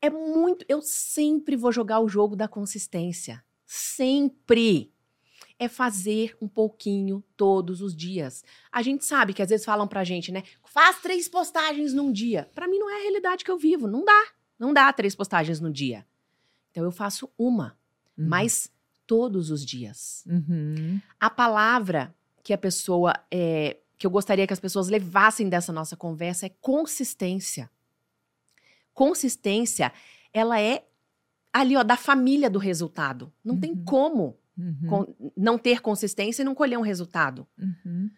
[0.00, 0.64] é muito.
[0.68, 3.44] Eu sempre vou jogar o jogo da consistência.
[3.66, 4.92] Sempre.
[5.58, 8.44] É fazer um pouquinho todos os dias.
[8.70, 10.44] A gente sabe que às vezes falam pra gente, né?
[10.64, 12.48] Faz três postagens num dia.
[12.54, 13.88] Pra mim não é a realidade que eu vivo.
[13.88, 14.24] Não dá.
[14.58, 16.04] Não dá três postagens no dia.
[16.70, 17.76] Então eu faço uma,
[18.16, 18.26] Uhum.
[18.28, 18.70] mas
[19.06, 20.24] todos os dias.
[20.26, 21.00] Uhum.
[21.20, 25.96] A palavra que a pessoa é, que eu gostaria que as pessoas levassem dessa nossa
[25.96, 27.70] conversa é consistência.
[28.94, 29.92] Consistência,
[30.32, 30.84] ela é
[31.52, 33.32] ali, ó, da família do resultado.
[33.44, 33.84] Não tem Uhum.
[33.84, 35.32] como Uhum.
[35.36, 37.46] não ter consistência e não colher um resultado.
[37.56, 38.10] Uhum.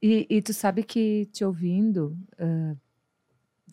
[0.00, 2.74] E, e tu sabe que, te ouvindo, ah,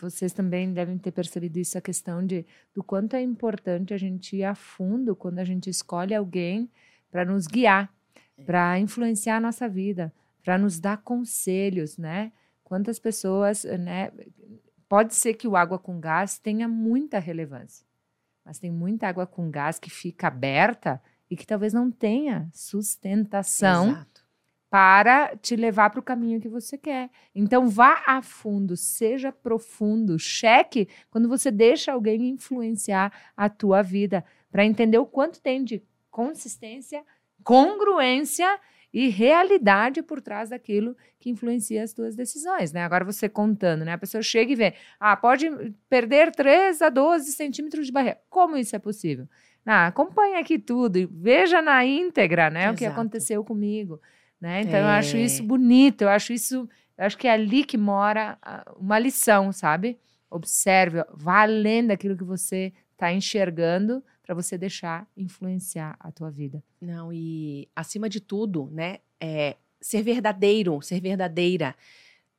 [0.02, 4.36] vocês também devem ter percebido isso, a questão de do quanto é importante a gente
[4.38, 6.70] ir a fundo quando a gente escolhe alguém
[7.12, 7.92] para nos guiar,
[8.38, 8.44] É.
[8.44, 12.32] para influenciar a nossa vida, para nos dar conselhos, né?
[12.64, 14.12] Quantas pessoas, né?
[14.88, 17.86] Pode ser que o água com gás tenha muita relevância,
[18.46, 23.90] mas tem muita água com gás que fica aberta e que talvez não tenha sustentação
[23.92, 24.19] Exato.
[24.70, 27.10] Para te levar para o caminho que você quer.
[27.34, 34.24] Então vá a fundo, seja profundo, cheque quando você deixa alguém influenciar a tua vida,
[34.52, 37.04] para entender o quanto tem de consistência,
[37.44, 38.60] congruência
[38.92, 42.84] e realidade por trás daquilo que influencia as tuas decisões, né?
[42.84, 43.94] Agora você contando, né?
[43.94, 45.48] A pessoa chega e vê, ah, pode
[45.88, 48.20] perder 3 a 12 centímetros de barreira.
[48.30, 49.28] Como isso é possível?
[49.66, 52.72] Ah, acompanhe aqui tudo e veja na íntegra, né?
[52.72, 53.00] O que Exato.
[53.00, 54.02] aconteceu comigo,
[54.39, 54.62] né?
[54.62, 55.21] Então eu acho É.
[55.21, 59.52] isso bonito, eu acho isso, eu acho que é ali que mora ah, uma lição,
[59.52, 59.97] sabe?
[60.30, 66.63] Observe, vá além daquilo que você está enxergando para você deixar influenciar a tua vida.
[66.80, 71.75] Não, e acima de tudo, né, é ser verdadeiro, ser verdadeira.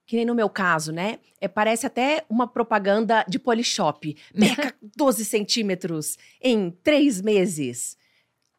[0.06, 1.18] Que nem no meu caso, né?
[1.40, 4.16] É, parece até uma propaganda de Polishop.
[4.36, 7.96] Perca 12 centímetros em três meses.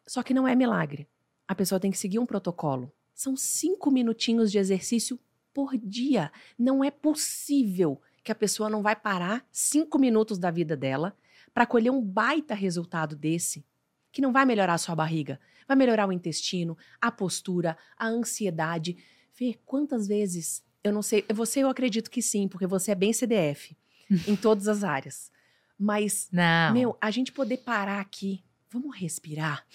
[0.06, 1.06] Só que não é milagre.
[1.46, 2.90] A pessoa tem que seguir um protocolo.
[3.14, 5.18] São cinco minutinhos de exercício
[5.52, 6.32] por dia.
[6.58, 11.16] Não é possível que a pessoa não vai parar cinco minutos da vida dela
[11.52, 13.64] para colher um baita resultado desse,
[14.10, 18.96] que não vai melhorar a sua barriga, vai melhorar o intestino, a postura, a ansiedade.
[19.38, 23.12] Ver quantas vezes, eu não sei, você eu acredito que sim, porque você é bem
[23.12, 23.76] CDF
[24.26, 25.30] em todas as áreas.
[25.78, 26.72] Mas, Não.
[26.72, 29.66] meu, a gente poder parar aqui, vamos respirar.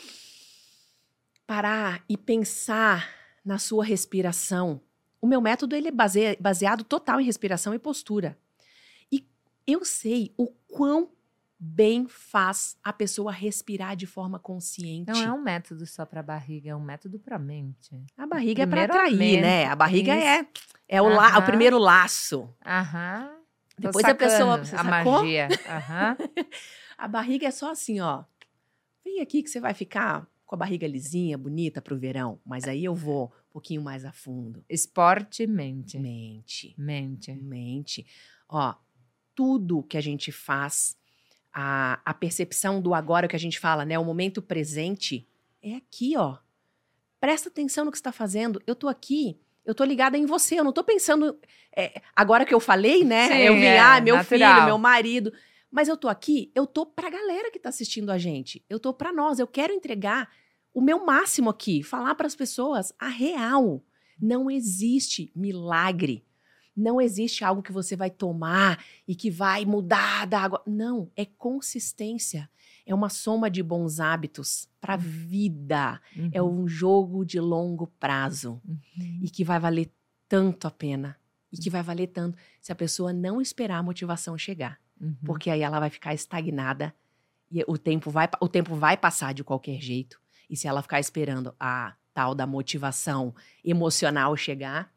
[1.45, 3.16] Parar e pensar
[3.47, 4.81] na sua respiração.
[5.21, 8.37] O meu método ele é base- baseado total em respiração e postura.
[9.11, 9.25] E
[9.65, 11.09] eu sei o quão
[11.59, 15.11] bem faz a pessoa respirar de forma consciente.
[15.11, 17.99] Não é um método só para barriga, é um método para mente.
[18.15, 19.65] A barriga é para atrair, né?
[19.65, 20.25] A barriga isso.
[20.27, 20.47] é,
[20.89, 21.39] é o, la- Aham.
[21.39, 22.53] o primeiro laço.
[22.63, 23.31] Aham.
[23.79, 25.11] Depois a pessoa- sacando você a sacou?
[25.13, 25.47] magia.
[25.67, 26.17] Aham.
[26.97, 28.23] A barriga é só assim, ó.
[29.05, 32.39] Vem aqui que você vai ficar com a barriga lisinha, bonita pro verão.
[32.45, 34.63] Mas aí eu vou um pouquinho mais a fundo.
[34.69, 35.99] Esporte mente.
[35.99, 37.33] Mente, Mente.
[37.33, 38.05] mente.
[38.47, 38.73] Ó,
[39.35, 40.97] tudo que a gente faz,
[41.53, 43.99] a, a percepção do agora que a gente fala, né?
[43.99, 45.27] O momento presente
[45.61, 46.37] é aqui, ó.
[47.19, 48.61] Presta atenção no que você está fazendo.
[48.65, 50.57] Eu tô aqui, eu tô ligada em você.
[50.57, 51.37] Eu não tô pensando.
[51.75, 53.27] é, agora que eu falei, né?
[53.27, 54.53] Sim, eu vi, é, ah, meu natural.
[54.53, 55.33] filho, meu marido.
[55.77, 58.65] Mas eu tô aqui, eu tô pra galera que tá assistindo a gente.
[58.67, 59.37] Eu tô pra nós.
[59.37, 60.27] Eu quero entregar
[60.73, 63.83] o meu máximo aqui, falar para as pessoas a real.
[64.19, 66.25] Não existe milagre.
[66.75, 70.63] Não existe algo que você vai tomar e que vai mudar da água.
[70.65, 72.49] Não, é consistência.
[72.83, 76.01] É uma soma de bons hábitos para a vida.
[76.31, 76.63] É Uhum.
[76.63, 79.19] um jogo de longo prazo Uhum.
[79.21, 79.91] e que vai valer
[80.27, 81.15] tanto a pena.
[81.51, 85.15] E que vai valer tanto se a pessoa não esperar a motivação chegar, Uhum.
[85.25, 86.93] porque aí ela vai ficar estagnada
[87.51, 90.19] e o tempo vai o tempo vai passar de qualquer jeito.
[90.49, 93.33] E se ela ficar esperando a tal da motivação
[93.63, 94.91] emocional chegar,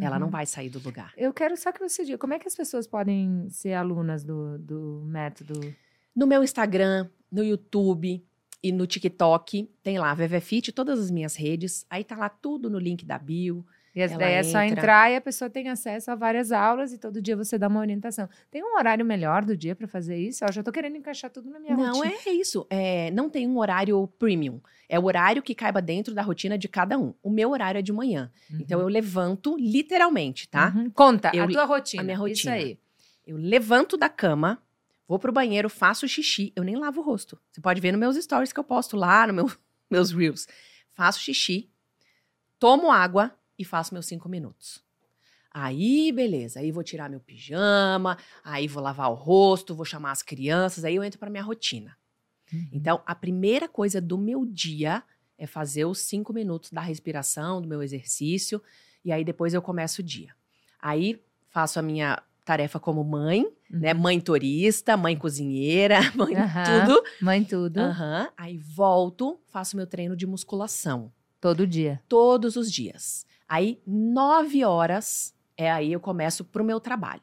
[0.00, 0.30] ela não Uhum.
[0.32, 1.12] vai sair do lugar.
[1.16, 4.58] Eu quero só que você diga, como é que as pessoas podem ser alunas do,
[4.58, 5.60] do método?
[6.16, 8.24] No meu Instagram, no YouTube
[8.62, 11.84] e no TikTok, tem lá VVFit, todas as minhas redes.
[11.90, 13.66] Aí tá lá tudo no link da bio.
[13.94, 14.78] E essa daí é só entra.
[14.80, 17.80] entrar e a pessoa tem acesso a várias aulas e todo dia você dá uma
[17.80, 18.26] orientação.
[18.50, 20.42] Tem um horário melhor do dia para fazer isso?
[20.44, 22.14] Eu já tô querendo encaixar tudo na minha Não, rotina.
[22.26, 22.66] é isso.
[22.70, 24.60] É, não tem um horário premium.
[24.88, 27.12] É o horário que caiba dentro da rotina de cada um.
[27.22, 28.32] O meu horário é de manhã.
[28.50, 30.72] Então eu levanto literalmente, tá?
[30.74, 30.88] Uhum.
[30.90, 32.02] Conta Eu- a tua rotina.
[32.02, 32.52] a minha Isso rotina.
[32.54, 32.78] aí.
[33.26, 34.62] Eu levanto da cama,
[35.06, 36.50] vou pro banheiro, faço xixi.
[36.56, 37.38] Eu nem lavo o rosto.
[37.50, 39.50] Você pode ver nos meus stories que eu posto lá, nos meu,
[39.90, 40.48] meus reels.
[40.94, 41.68] Faço xixi,
[42.58, 44.82] tomo água e faço meus cinco minutos.
[45.50, 46.60] Aí, beleza.
[46.60, 50.96] Aí vou tirar meu pijama, aí vou lavar o rosto, vou chamar as crianças, aí
[50.96, 51.96] eu entro pra minha rotina.
[52.52, 52.68] Uhum.
[52.72, 55.02] Então, a primeira coisa do meu dia
[55.36, 58.62] é fazer os cinco minutos da respiração, do meu exercício,
[59.04, 60.34] e aí depois eu começo o dia.
[60.80, 63.94] Aí faço a minha tarefa como mãe, né?
[63.94, 66.86] Mãe turista, mãe cozinheira, mãe Uhum.
[66.86, 67.04] Tudo.
[67.20, 67.80] Mãe tudo.
[68.36, 72.00] Aí volto, faço meu treino de musculação todo dia.
[72.08, 73.26] todos os dias.
[73.52, 77.20] Aí, nove horas, é aí eu começo pro meu trabalho.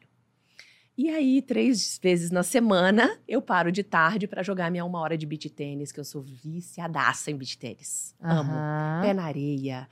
[0.96, 5.18] E aí, três vezes na semana, eu paro de tarde para jogar minha uma hora
[5.18, 8.14] de beach tênis, que eu sou viciadaça em beach tênis.
[8.20, 8.52] Amo.
[8.52, 9.00] Aham.
[9.02, 9.88] Pé na areia.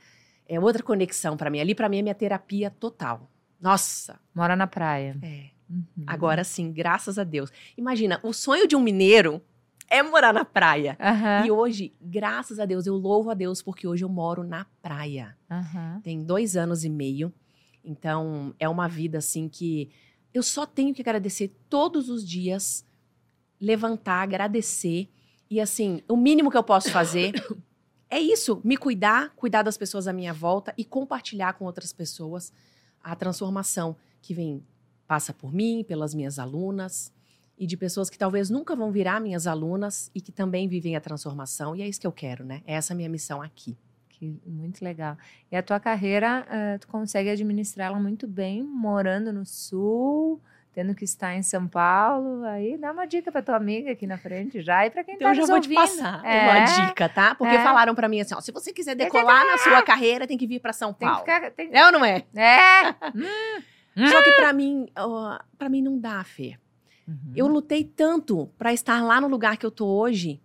[0.47, 1.59] É outra conexão para mim.
[1.59, 3.29] Ali, para mim, é minha terapia total.
[3.59, 5.17] Nossa, Mora na praia.
[5.21, 5.49] é.
[5.69, 6.05] Uhum.
[6.07, 7.51] Agora sim, graças a Deus.
[7.77, 9.41] Imagina, o sonho de um mineiro
[9.89, 10.97] é morar na praia.
[10.99, 11.45] Aham.
[11.45, 15.35] E hoje, graças a Deus, eu louvo a Deus porque hoje eu moro na praia.
[15.49, 15.99] Aham.
[16.03, 17.33] tem dois anos e meio.
[17.83, 19.89] Então, é uma vida assim que
[20.33, 22.85] eu só tenho que agradecer todos os dias,
[23.59, 25.09] levantar, agradecer.
[25.49, 27.33] E assim, o mínimo que eu posso fazer
[28.09, 32.53] é isso: me cuidar, cuidar das pessoas à minha volta e compartilhar com outras pessoas
[33.01, 34.63] a transformação que vem,
[35.07, 37.11] passa por mim, pelas minhas alunas.
[37.59, 41.01] E de pessoas que talvez nunca vão virar minhas alunas e que também vivem a
[41.01, 41.75] transformação.
[41.75, 42.61] E é isso que eu quero, né?
[42.65, 43.77] É essa a minha missão aqui.
[44.07, 45.17] Que muito legal.
[45.51, 50.41] E a tua carreira, eh, tu consegue administrar ela muito bem, morando no sul,
[50.73, 52.45] tendo que estar em São Paulo.
[52.45, 55.27] Aí dá uma dica pra tua amiga aqui na frente já e pra quem Então
[55.27, 57.35] tá eu já nos vou te passar É, uma dica, tá?
[57.35, 57.63] Porque é.
[57.63, 60.59] falaram pra mim assim, ó, se você quiser decolar na sua carreira, tem que vir
[60.61, 61.19] pra São Tem que Paulo.
[61.25, 61.51] ficar.
[61.51, 61.69] Tem...
[61.73, 62.23] É ou não é?
[62.35, 62.93] É!
[64.09, 66.57] Só que pra mim, ó, para mim não dá, Fê.
[67.09, 67.33] Uhum.
[67.35, 70.39] Eu lutei tanto pra estar lá no lugar que eu tô hoje,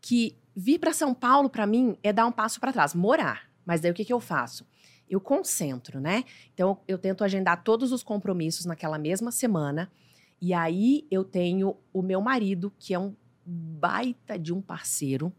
[0.00, 3.42] que vir pra São Paulo pra mim é dar um passo pra trás, morar.
[3.64, 4.66] Mas daí o que que eu faço?
[5.08, 6.24] Eu concentro, né?
[6.54, 9.90] Então eu tento agendar todos os compromissos naquela mesma semana.
[10.40, 15.32] E aí eu tenho o meu marido, que é um baita de um parceiro,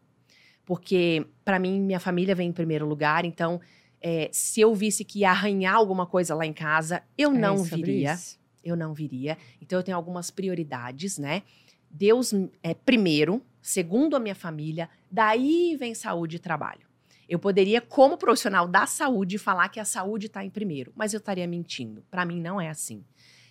[0.65, 3.59] porque pra mim minha família vem em primeiro lugar, então
[4.01, 7.57] é, se eu visse que ia arranhar alguma coisa lá em casa, eu É não
[7.63, 8.39] viria isso.
[8.67, 9.38] Eu não viria.
[9.62, 11.43] Então eu tenho algumas prioridades, né?
[11.89, 16.88] Deus é primeiro, segundo a minha família, daí vem saúde e trabalho.
[17.27, 21.17] Eu poderia, como profissional da saúde, falar que a saúde está em primeiro, mas eu
[21.17, 22.03] estaria mentindo.
[22.10, 23.03] Para mim não é assim.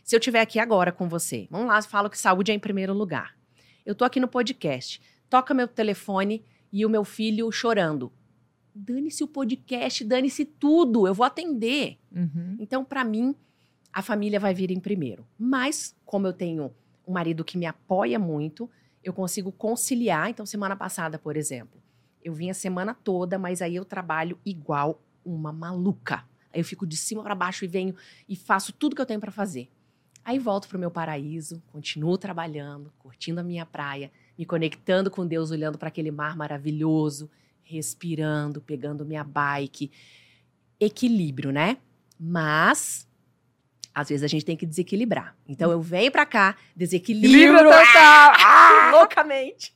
[0.02, 2.94] Se eu estiver aqui agora com você, vamos lá, falo que saúde é em primeiro
[2.94, 3.37] lugar.
[3.85, 8.12] Eu tô aqui no podcast, toca meu telefone e o meu filho chorando.
[8.74, 11.98] Dane-se o podcast, dane-se tudo, eu vou atender.
[12.14, 12.57] Uhum.
[12.59, 13.35] Então, para mim,
[13.96, 15.26] a família vai vir em primeiro.
[15.38, 16.70] Mas, como eu tenho
[17.09, 18.68] um marido que me apoia muito,
[19.02, 20.28] eu consigo conciliar.
[20.28, 21.80] Então, semana passada, por exemplo,
[22.22, 26.26] eu vim a semana toda, mas aí eu trabalho igual uma maluca.
[26.52, 27.94] Aí eu fico de cima para baixo e venho
[28.28, 29.70] e faço tudo que eu tenho para fazer.
[30.22, 35.50] Aí volto pro meu paraíso, continuo trabalhando, curtindo a minha praia, me conectando com Deus,
[35.50, 37.30] olhando para aquele mar maravilhoso,
[37.62, 39.90] respirando, pegando minha bike.
[40.78, 41.78] Equilíbrio, né?
[42.20, 43.06] Mas
[43.96, 45.35] às vezes a gente tem que desequilibrar.
[45.48, 47.72] Então eu venho pra cá, desequilibro total!
[48.37, 49.72] ah, loucamente.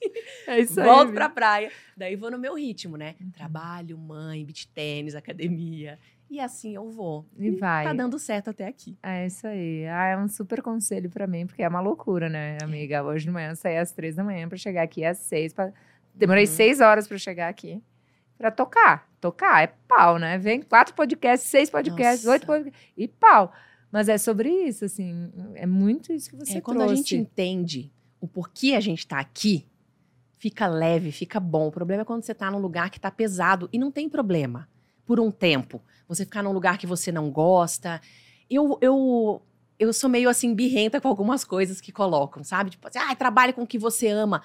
[0.46, 0.86] É isso aí.
[0.86, 1.72] Volto pra praia.
[1.96, 3.14] Daí vou no meu ritmo, né?
[3.18, 3.30] Uhum.
[3.30, 5.98] Trabalho, mãe, beach tênis, academia.
[6.30, 7.26] E assim eu vou.
[7.38, 7.84] E vai.
[7.86, 8.96] Tá dando certo até aqui.
[9.02, 9.86] É isso aí.
[9.86, 13.02] Ah, é um super conselho pra mim, porque é uma loucura, né, amiga?
[13.02, 15.54] Hoje de manhã eu saí às três da manhã pra chegar aqui às seis.
[15.54, 15.72] Pra...
[16.14, 16.50] Demorei Uhum.
[16.50, 17.82] seis horas pra chegar aqui.
[18.36, 19.08] Pra tocar.
[19.18, 20.36] Tocar é pau, né?
[20.38, 22.32] Vem quatro podcasts, seis podcasts, Nossa.
[22.36, 23.52] oito podcasts e pau.
[23.90, 25.30] Mas é sobre isso, assim.
[25.54, 26.92] É muito isso que você É, quando trouxe.
[26.92, 29.66] a gente entende o porquê a gente tá aqui,
[30.38, 31.68] fica leve, fica bom.
[31.68, 33.68] O problema é quando você tá num lugar que tá pesado.
[33.72, 34.68] E não tem problema.
[35.04, 35.82] Por um tempo.
[36.08, 38.00] Você ficar num lugar que você não gosta.
[38.48, 39.42] Eu, eu,
[39.78, 42.70] eu sou meio assim, birrenta com algumas coisas que colocam, sabe?
[42.70, 44.42] Tipo assim, ah, trabalhe com o que você ama.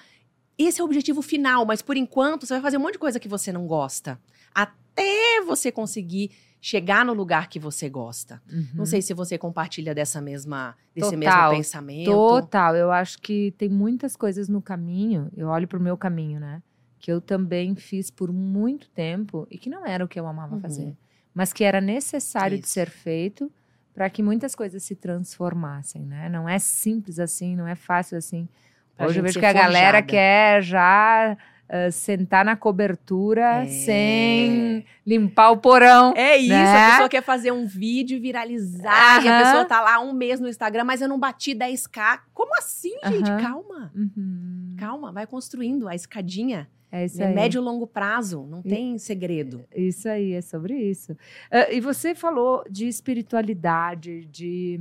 [0.58, 3.20] Esse é o objetivo final, mas por enquanto você vai fazer um monte de coisa
[3.20, 4.18] que você não gosta.
[4.54, 6.30] Até você conseguir
[6.68, 8.42] chegar no lugar que você gosta.
[8.52, 8.66] Uhum.
[8.74, 12.10] Não sei se você compartilha dessa mesma, desse Total, mesmo pensamento.
[12.10, 16.60] Total, eu acho que tem muitas coisas no caminho, eu olho pro meu caminho, né?
[16.98, 20.56] Que eu também fiz por muito tempo e que não era o que eu amava
[20.56, 20.60] Uhum.
[20.60, 20.96] fazer.
[21.32, 22.72] mas que era necessário de Isso.
[22.72, 23.52] ser feito
[23.94, 26.28] para que muitas coisas se transformassem, né?
[26.28, 28.48] Não é simples assim, não é fácil assim.
[28.96, 30.06] Pra Hoje eu vejo que a galera forjada.
[30.06, 31.36] quer já
[31.68, 33.66] ah, sentar na cobertura É.
[33.66, 36.12] sem limpar o porão.
[36.16, 36.86] É isso, né?
[36.86, 39.44] a pessoa quer fazer um vídeo viralizar e a Aham.
[39.44, 42.20] pessoa tá lá um mês no Instagram, mas eu não bati 10k.
[42.32, 43.30] Como assim, gente?
[43.30, 43.40] Aham.
[43.42, 43.92] Calma.
[43.94, 44.74] Uhum.
[44.78, 46.68] Calma, vai construindo a escadinha.
[46.92, 47.34] É isso É aí.
[47.34, 49.64] médio e longo prazo, não tem segredo.
[49.74, 51.16] Isso aí, é sobre isso.
[51.50, 54.78] Ah, e você falou de espiritualidade, de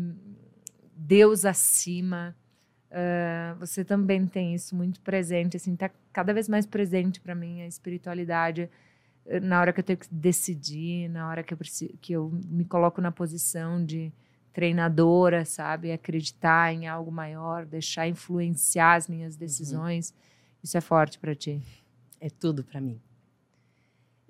[0.96, 2.36] Deus acima.
[2.92, 7.62] Ah, você também tem isso muito presente, assim, tá cada vez mais presente para mim
[7.62, 8.70] a espiritualidade
[9.26, 12.32] eh, na hora que eu tenho que decidir, na hora que eu, preciso, que eu
[12.46, 14.14] me coloco na posição de
[14.54, 15.92] treinadora, sabe?
[15.92, 20.14] Acreditar em algo maior, deixar influenciar as minhas decisões.
[20.64, 21.62] Isso é forte para ti.
[22.22, 22.98] É tudo pra mim.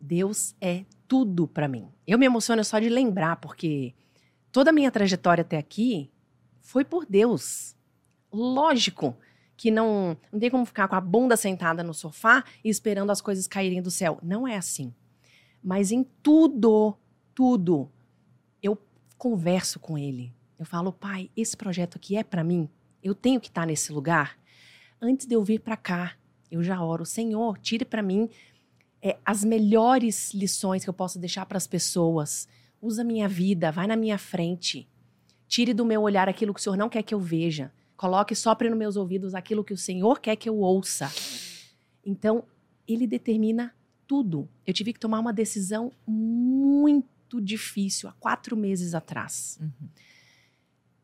[0.01, 1.87] Deus é tudo pra mim.
[2.07, 3.93] Eu me emociono só de lembrar, porque
[4.51, 6.11] toda a minha trajetória até aqui
[6.61, 7.75] foi por Deus.
[8.33, 9.15] Lógico
[9.57, 13.21] que não, não tem como ficar com a bunda sentada no sofá e esperando as
[13.21, 14.19] coisas caírem do céu.
[14.21, 14.93] Não é assim.
[15.63, 16.97] Mas em tudo,
[17.33, 17.89] tudo,
[18.61, 18.77] eu
[19.17, 20.33] converso com Ele.
[20.59, 22.69] Eu falo, Pai, esse projeto aqui é pra mim.
[23.01, 24.37] Eu tenho que estar nesse lugar.
[25.01, 26.13] Antes de eu vir pra cá,
[26.49, 28.29] eu já oro, Senhor, tire pra mim
[29.01, 32.47] é, as melhores lições que eu posso deixar para as pessoas.
[32.81, 34.87] Usa a minha vida, vai na minha frente.
[35.47, 37.71] Tire do meu olhar aquilo que o Senhor não quer que eu veja.
[37.97, 41.11] Coloque, sopre nos meus ouvidos aquilo que o Senhor quer que eu ouça.
[42.05, 42.43] Então,
[42.87, 43.73] ele determina
[44.05, 44.47] tudo.
[44.65, 49.59] Eu tive que tomar uma decisão muito difícil há quatro meses atrás.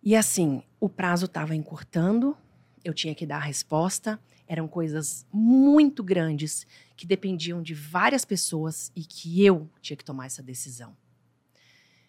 [0.03, 2.35] E assim, o prazo estava encurtando,
[2.83, 4.19] eu tinha que dar a resposta.
[4.47, 6.67] Eram coisas muito grandes
[6.97, 10.95] que dependiam de várias pessoas e que eu tinha que tomar essa decisão.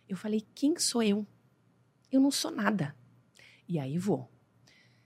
[0.08, 1.26] Eu falei: quem sou eu?
[2.10, 2.96] Eu não sou nada.
[3.68, 4.28] E aí vou.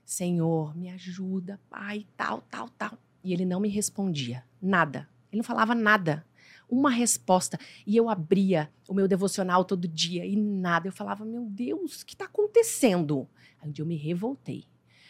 [0.07, 2.97] Senhor, me ajuda, pai, tal, tal, tal.
[3.21, 4.99] E ele não me respondia nada.
[5.29, 6.25] Ele não falava nada.
[6.69, 7.59] Uma resposta.
[7.85, 10.87] E eu abria o meu devocional todo dia e nada.
[10.87, 13.27] Eu falava: meu Deus, o que está acontecendo?
[13.61, 14.63] Aí um dia eu me revoltei.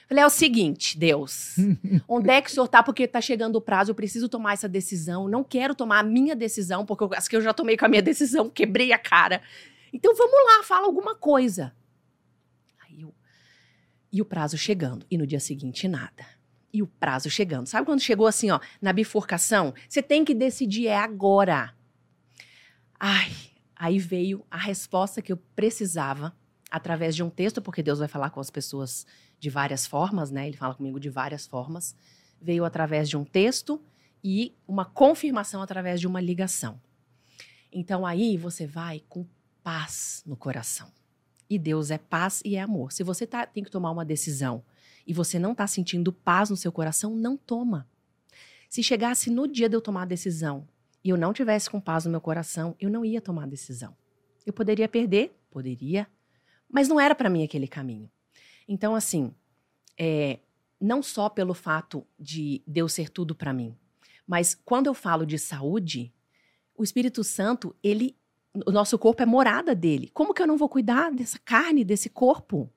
[0.09, 1.57] Falei, é o seguinte, Deus,
[2.09, 2.81] onde é que o senhor tá?
[2.81, 5.27] Porque tá chegando o prazo, eu preciso tomar essa decisão.
[5.27, 7.89] Não quero tomar a minha decisão, porque eu, acho que eu já tomei com a
[7.89, 9.43] minha decisão, quebrei a cara.
[9.93, 11.71] Então vamos lá, fala alguma coisa.
[14.11, 15.05] E o prazo chegando.
[15.09, 16.25] E no dia seguinte, nada.
[16.73, 17.67] E o prazo chegando.
[17.67, 19.73] Sabe quando chegou assim, ó, na bifurcação?
[19.87, 21.73] Você tem que decidir, é agora.
[22.99, 23.31] Ai,
[23.75, 26.35] aí veio a resposta que eu precisava
[26.69, 29.05] através de um texto, porque Deus vai falar com as pessoas
[29.39, 30.47] de várias formas, né?
[30.47, 31.95] Ele fala comigo de várias formas.
[32.41, 33.81] Veio através de um texto
[34.23, 36.79] e uma confirmação através de uma ligação.
[37.71, 39.25] Então aí você vai com
[39.63, 40.91] paz no coração.
[41.49, 42.91] E Deus é paz e é amor.
[42.91, 44.63] Se você tá, tem que tomar uma decisão
[45.05, 47.87] e você não está sentindo paz no seu coração, não toma.
[48.69, 50.67] Se chegasse no dia de eu tomar a decisão
[51.03, 53.95] e eu não tivesse com paz no meu coração, eu não ia tomar a decisão.
[54.45, 55.37] Eu poderia perder?
[55.49, 56.07] Poderia.
[56.69, 58.11] Mas não era para mim aquele caminho.
[58.67, 59.33] Então, assim,
[59.97, 60.39] é,
[60.79, 63.75] não só pelo fato de Deus ser tudo para mim,
[64.25, 66.13] mas quando eu falo de saúde,
[66.75, 68.15] o Espírito Santo, ele,
[68.65, 70.09] o nosso corpo é morada dele.
[70.13, 72.71] Como que eu não vou cuidar dessa carne, desse corpo?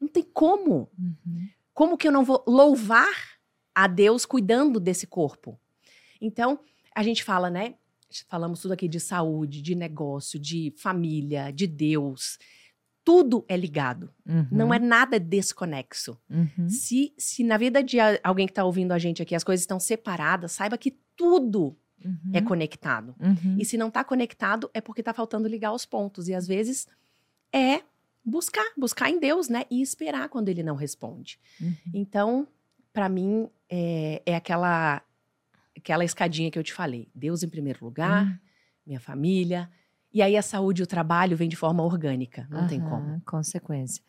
[0.00, 0.90] Não tem como.
[0.98, 1.48] Uhum.
[1.72, 3.38] Como que eu não vou louvar
[3.74, 5.58] a Deus cuidando desse corpo?
[6.20, 6.58] Então,
[6.94, 7.74] a gente fala, né?
[8.28, 12.38] Falamos tudo aqui de saúde, de negócio, de família, de Deus.
[13.04, 14.10] Tudo é ligado.
[14.26, 14.48] Uhum.
[14.50, 16.18] Não é nada desconexo.
[16.30, 16.68] Uhum.
[16.68, 19.78] Se, se na vida de alguém que está ouvindo a gente aqui as coisas estão
[19.78, 21.76] separadas, saiba que tudo
[22.06, 22.30] Uhum.
[22.32, 23.14] é conectado.
[23.20, 23.56] Uhum.
[23.58, 26.28] E se não está conectado, é porque está faltando ligar os pontos.
[26.28, 26.86] E às vezes
[27.52, 27.82] é
[28.24, 29.64] buscar, buscar em Deus, né?
[29.70, 31.38] E esperar quando ele não responde.
[31.60, 31.74] Uhum.
[31.92, 32.48] Então,
[32.92, 35.02] para mim, é, é aquela,
[35.76, 37.08] aquela escadinha que eu te falei.
[37.14, 38.38] Deus em primeiro lugar, Uhum.
[38.86, 39.68] minha família.
[40.12, 42.46] E aí a saúde e o trabalho vem de forma orgânica.
[42.50, 43.20] Não tem como.
[43.26, 44.02] Consequência.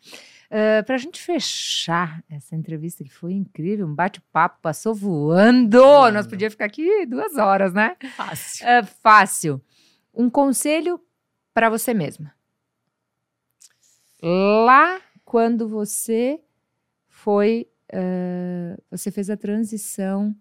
[0.48, 5.78] Para a gente fechar essa entrevista que foi incrível, um bate-papo passou voando.
[6.10, 7.96] Nós podíamos ficar aqui duas horas, né?
[8.16, 8.66] Fácil.
[8.66, 9.60] É fácil.
[10.14, 10.98] Um conselho
[11.52, 12.32] para você mesma.
[14.22, 16.40] Lá quando você
[17.08, 20.34] foi, eh, você fez a transição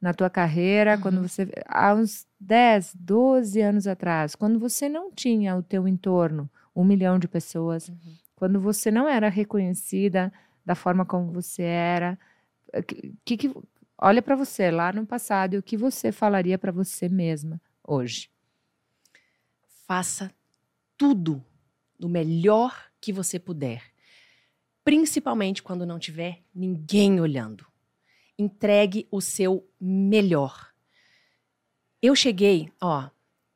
[0.00, 1.00] na tua carreira, Uhum.
[1.00, 6.50] quando você há uns 10, 12 anos atrás, quando você não tinha o teu entorno,
[6.74, 7.96] um milhão de pessoas, Uhum.
[8.36, 10.32] Quando você não era reconhecida
[10.64, 12.18] da forma como você era,
[12.72, 13.54] eh, que, que
[13.98, 18.30] olha para você lá no passado e o que você falaria para você mesma hoje?
[19.86, 20.32] Faça
[20.96, 21.42] tudo
[21.98, 23.82] do melhor que você puder.
[24.84, 27.66] Principalmente quando não tiver ninguém olhando.
[28.38, 30.72] Entregue o seu melhor.
[32.02, 33.08] Eu cheguei, ó,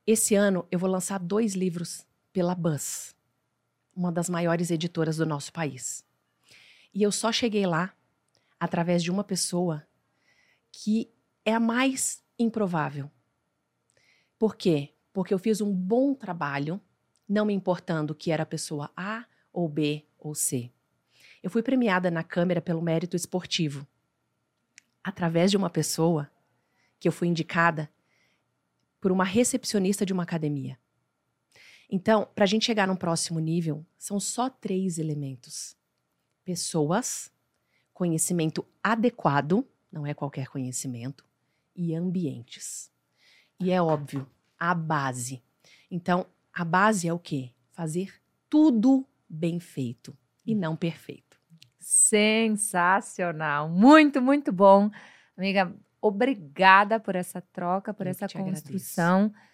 [0.07, 3.15] esse ano eu vou lançar dois livros pela Buzz,
[4.01, 6.03] uma das maiores editoras do nosso país.
[6.95, 7.93] E eu só cheguei lá
[8.59, 9.87] através de uma pessoa
[10.73, 11.11] que
[11.45, 13.11] é a mais improvável.
[14.39, 14.95] Por quê?
[15.13, 16.81] Porque eu fiz um bom trabalho,
[17.29, 20.73] não me importando que era pessoa A ou B ou C.
[21.43, 23.87] Eu fui premiada na Câmara pelo mérito esportivo,
[25.05, 26.31] através de uma pessoa
[26.99, 27.91] que eu fui indicada
[28.99, 30.79] por uma recepcionista de uma academia.
[31.91, 35.77] Então, para a gente chegar num próximo nível, são só três elementos:
[36.45, 37.33] pessoas,
[37.93, 41.25] conhecimento adequado, não é qualquer conhecimento,
[41.75, 42.93] e ambientes.
[43.59, 44.27] E é óbvio,
[44.59, 45.43] a base.
[45.91, 47.51] Então, a base é o quê?
[47.73, 48.15] Fazer
[48.49, 50.17] tudo bem feito
[50.47, 51.41] e não perfeito.
[51.79, 54.91] Sensacional, muito, muito bom.
[55.37, 59.25] Amiga, obrigada por essa troca, por Eu essa construção.
[59.25, 59.50] Agradeço.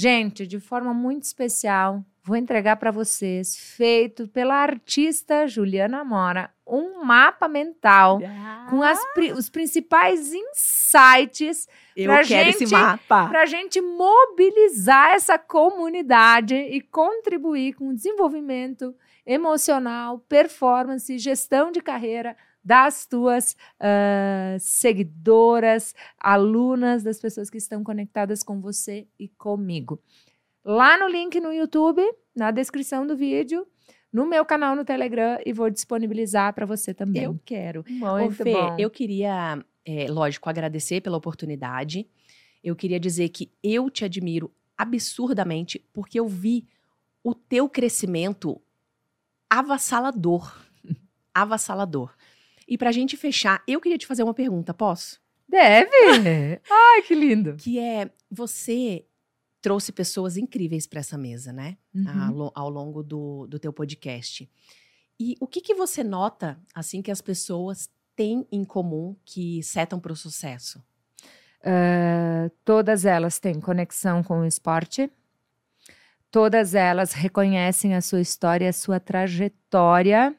[0.00, 7.02] Gente, de forma muito especial, vou entregar para vocês, feito pela artista Juliana Mora, um
[7.04, 8.68] mapa mental ah.
[8.70, 8.96] com as,
[9.36, 12.64] os principais insights para gente.
[13.28, 18.94] Para gente mobilizar essa comunidade e contribuir com o desenvolvimento
[19.26, 22.36] emocional, performance, gestão de carreira
[22.68, 29.98] das tuas uh, seguidoras, alunas, das pessoas que estão conectadas com você e comigo.
[30.62, 32.02] Lá no link no YouTube,
[32.36, 33.66] na descrição do vídeo,
[34.12, 37.22] no meu canal no Telegram e vou disponibilizar para você também.
[37.22, 37.82] Eu quero.
[37.88, 38.76] Muito Ô, Fê, bom.
[38.78, 42.06] Eu queria, é, lógico, agradecer pela oportunidade.
[42.62, 46.68] Eu queria dizer que eu te admiro absurdamente porque eu vi
[47.24, 48.60] o teu crescimento
[49.48, 50.54] avassalador.
[51.32, 52.14] avassalador.
[52.68, 55.18] E para a gente fechar, eu queria te fazer uma pergunta, posso?
[55.48, 55.88] Deve!
[56.70, 57.56] Ai, que lindo!
[57.56, 59.06] Que é, você
[59.62, 61.78] trouxe pessoas incríveis para essa mesa, né?
[61.94, 62.42] Uhum.
[62.42, 64.48] Ao, ao, longo do, do teu podcast.
[65.18, 69.98] E o que, que você nota, assim, que as pessoas têm em comum que setam
[69.98, 70.78] para o sucesso?
[71.60, 75.10] Uh, todas elas têm conexão com o esporte.
[76.30, 80.36] Todas elas reconhecem a sua história, a sua trajetória.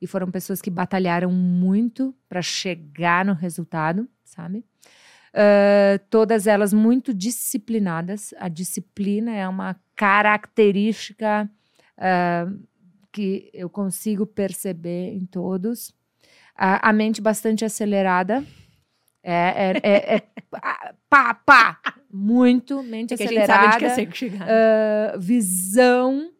[0.00, 4.64] E foram pessoas que batalharam muito para chegar no resultado, sabe?
[5.30, 8.34] Uh, todas elas muito disciplinadas.
[8.38, 11.48] A disciplina é uma característica
[11.98, 12.60] uh,
[13.12, 15.90] que eu consigo perceber em todos.
[15.90, 18.44] Uh, a mente bastante acelerada.
[19.22, 20.22] É, é, é, é
[21.08, 21.78] pá, pá,
[22.10, 23.78] muito, mente é acelerada.
[23.78, 25.18] Que a gente sabe onde quer chegar.
[25.18, 26.32] visão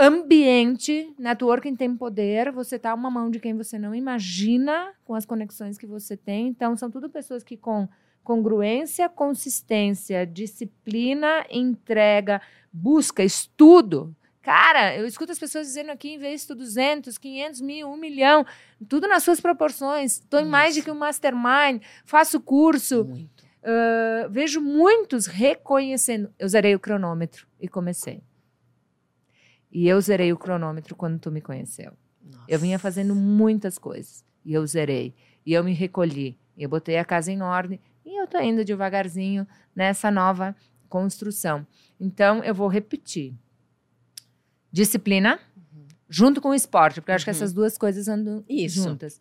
[0.00, 5.26] ambiente, networking tem poder, você tá uma mão de quem você não imagina com as
[5.26, 6.48] conexões que você tem.
[6.48, 7.86] Então, são tudo pessoas que com
[8.24, 12.40] congruência, consistência, disciplina, entrega,
[12.72, 14.14] busca, estudo.
[14.42, 18.46] Cara, eu escuto as pessoas dizendo aqui, investo 200, 500 mil, 1 milhão,
[18.88, 20.20] tudo nas suas proporções.
[20.20, 23.02] Estou em mais de que um mastermind, faço curso.
[23.02, 26.32] Uh, vejo muitos reconhecendo.
[26.38, 28.22] Eu zerei o cronômetro e comecei.
[29.70, 31.92] E eu zerei o cronômetro quando tu me conheceu.
[32.22, 32.44] Nossa.
[32.48, 35.14] Eu vinha fazendo muitas coisas e eu zerei.
[35.44, 36.36] E eu me recolhi.
[36.56, 40.54] Eu botei a casa em ordem e eu tô indo devagarzinho nessa nova
[40.88, 41.66] construção.
[41.98, 43.34] Então, eu vou repetir.
[44.72, 45.86] Disciplina uhum.
[46.08, 47.36] junto com o esporte, porque eu acho que uhum.
[47.36, 48.82] essas duas coisas andam Isso.
[48.82, 49.20] juntas.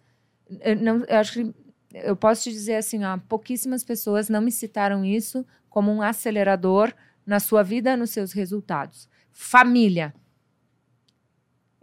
[0.62, 1.54] Eu, não, eu acho que
[1.94, 6.94] eu posso te dizer assim, ó, pouquíssimas pessoas não me citaram isso como um acelerador
[7.26, 9.08] na sua vida, nos seus resultados.
[9.32, 10.14] Família.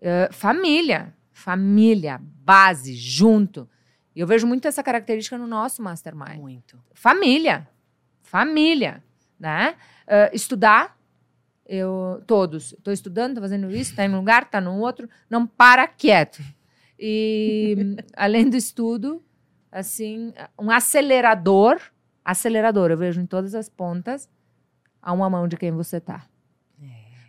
[0.07, 1.12] Uh, família.
[1.32, 3.68] Família, base, junto.
[4.14, 6.38] E eu vejo muito essa característica no nosso mastermind.
[6.38, 6.78] Muito.
[6.94, 7.68] Família.
[8.22, 9.02] Família,
[9.38, 9.74] né?
[10.07, 10.96] Uh, estudar.
[11.66, 12.72] Eu, todos.
[12.72, 15.11] Estou estudando, estou fazendo isso, está em um lugar, está no outro.
[15.28, 16.40] Não para quieto.
[16.98, 19.22] E, além do estudo,
[19.70, 21.80] assim, um acelerador.
[22.24, 24.28] Acelerador, eu vejo em todas as pontas
[25.02, 26.26] a uma mão de quem você está.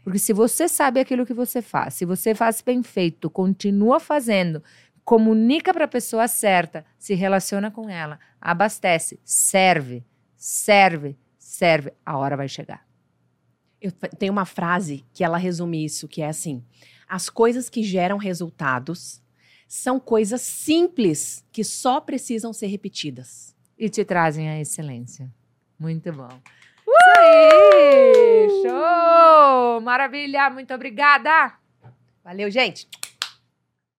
[0.07, 4.63] Porque se você sabe aquilo que você faz, se você faz bem feito, continua fazendo,
[5.03, 10.05] comunica para a pessoa certa, se relaciona com ela, abastece, serve,
[10.37, 12.87] serve, serve, a hora vai chegar.
[13.81, 16.63] Eu tenho uma frase que ela resume isso, que é assim:
[17.05, 19.21] as coisas que geram resultados
[19.67, 23.53] são coisas simples que só precisam ser repetidas.
[23.77, 25.29] E te trazem a excelência.
[25.77, 26.29] Muito bom.
[26.87, 28.47] Isso aí!
[28.63, 29.81] Show!
[29.81, 30.49] Maravilha!
[30.49, 31.53] Muito obrigada!
[32.23, 32.87] Valeu, gente!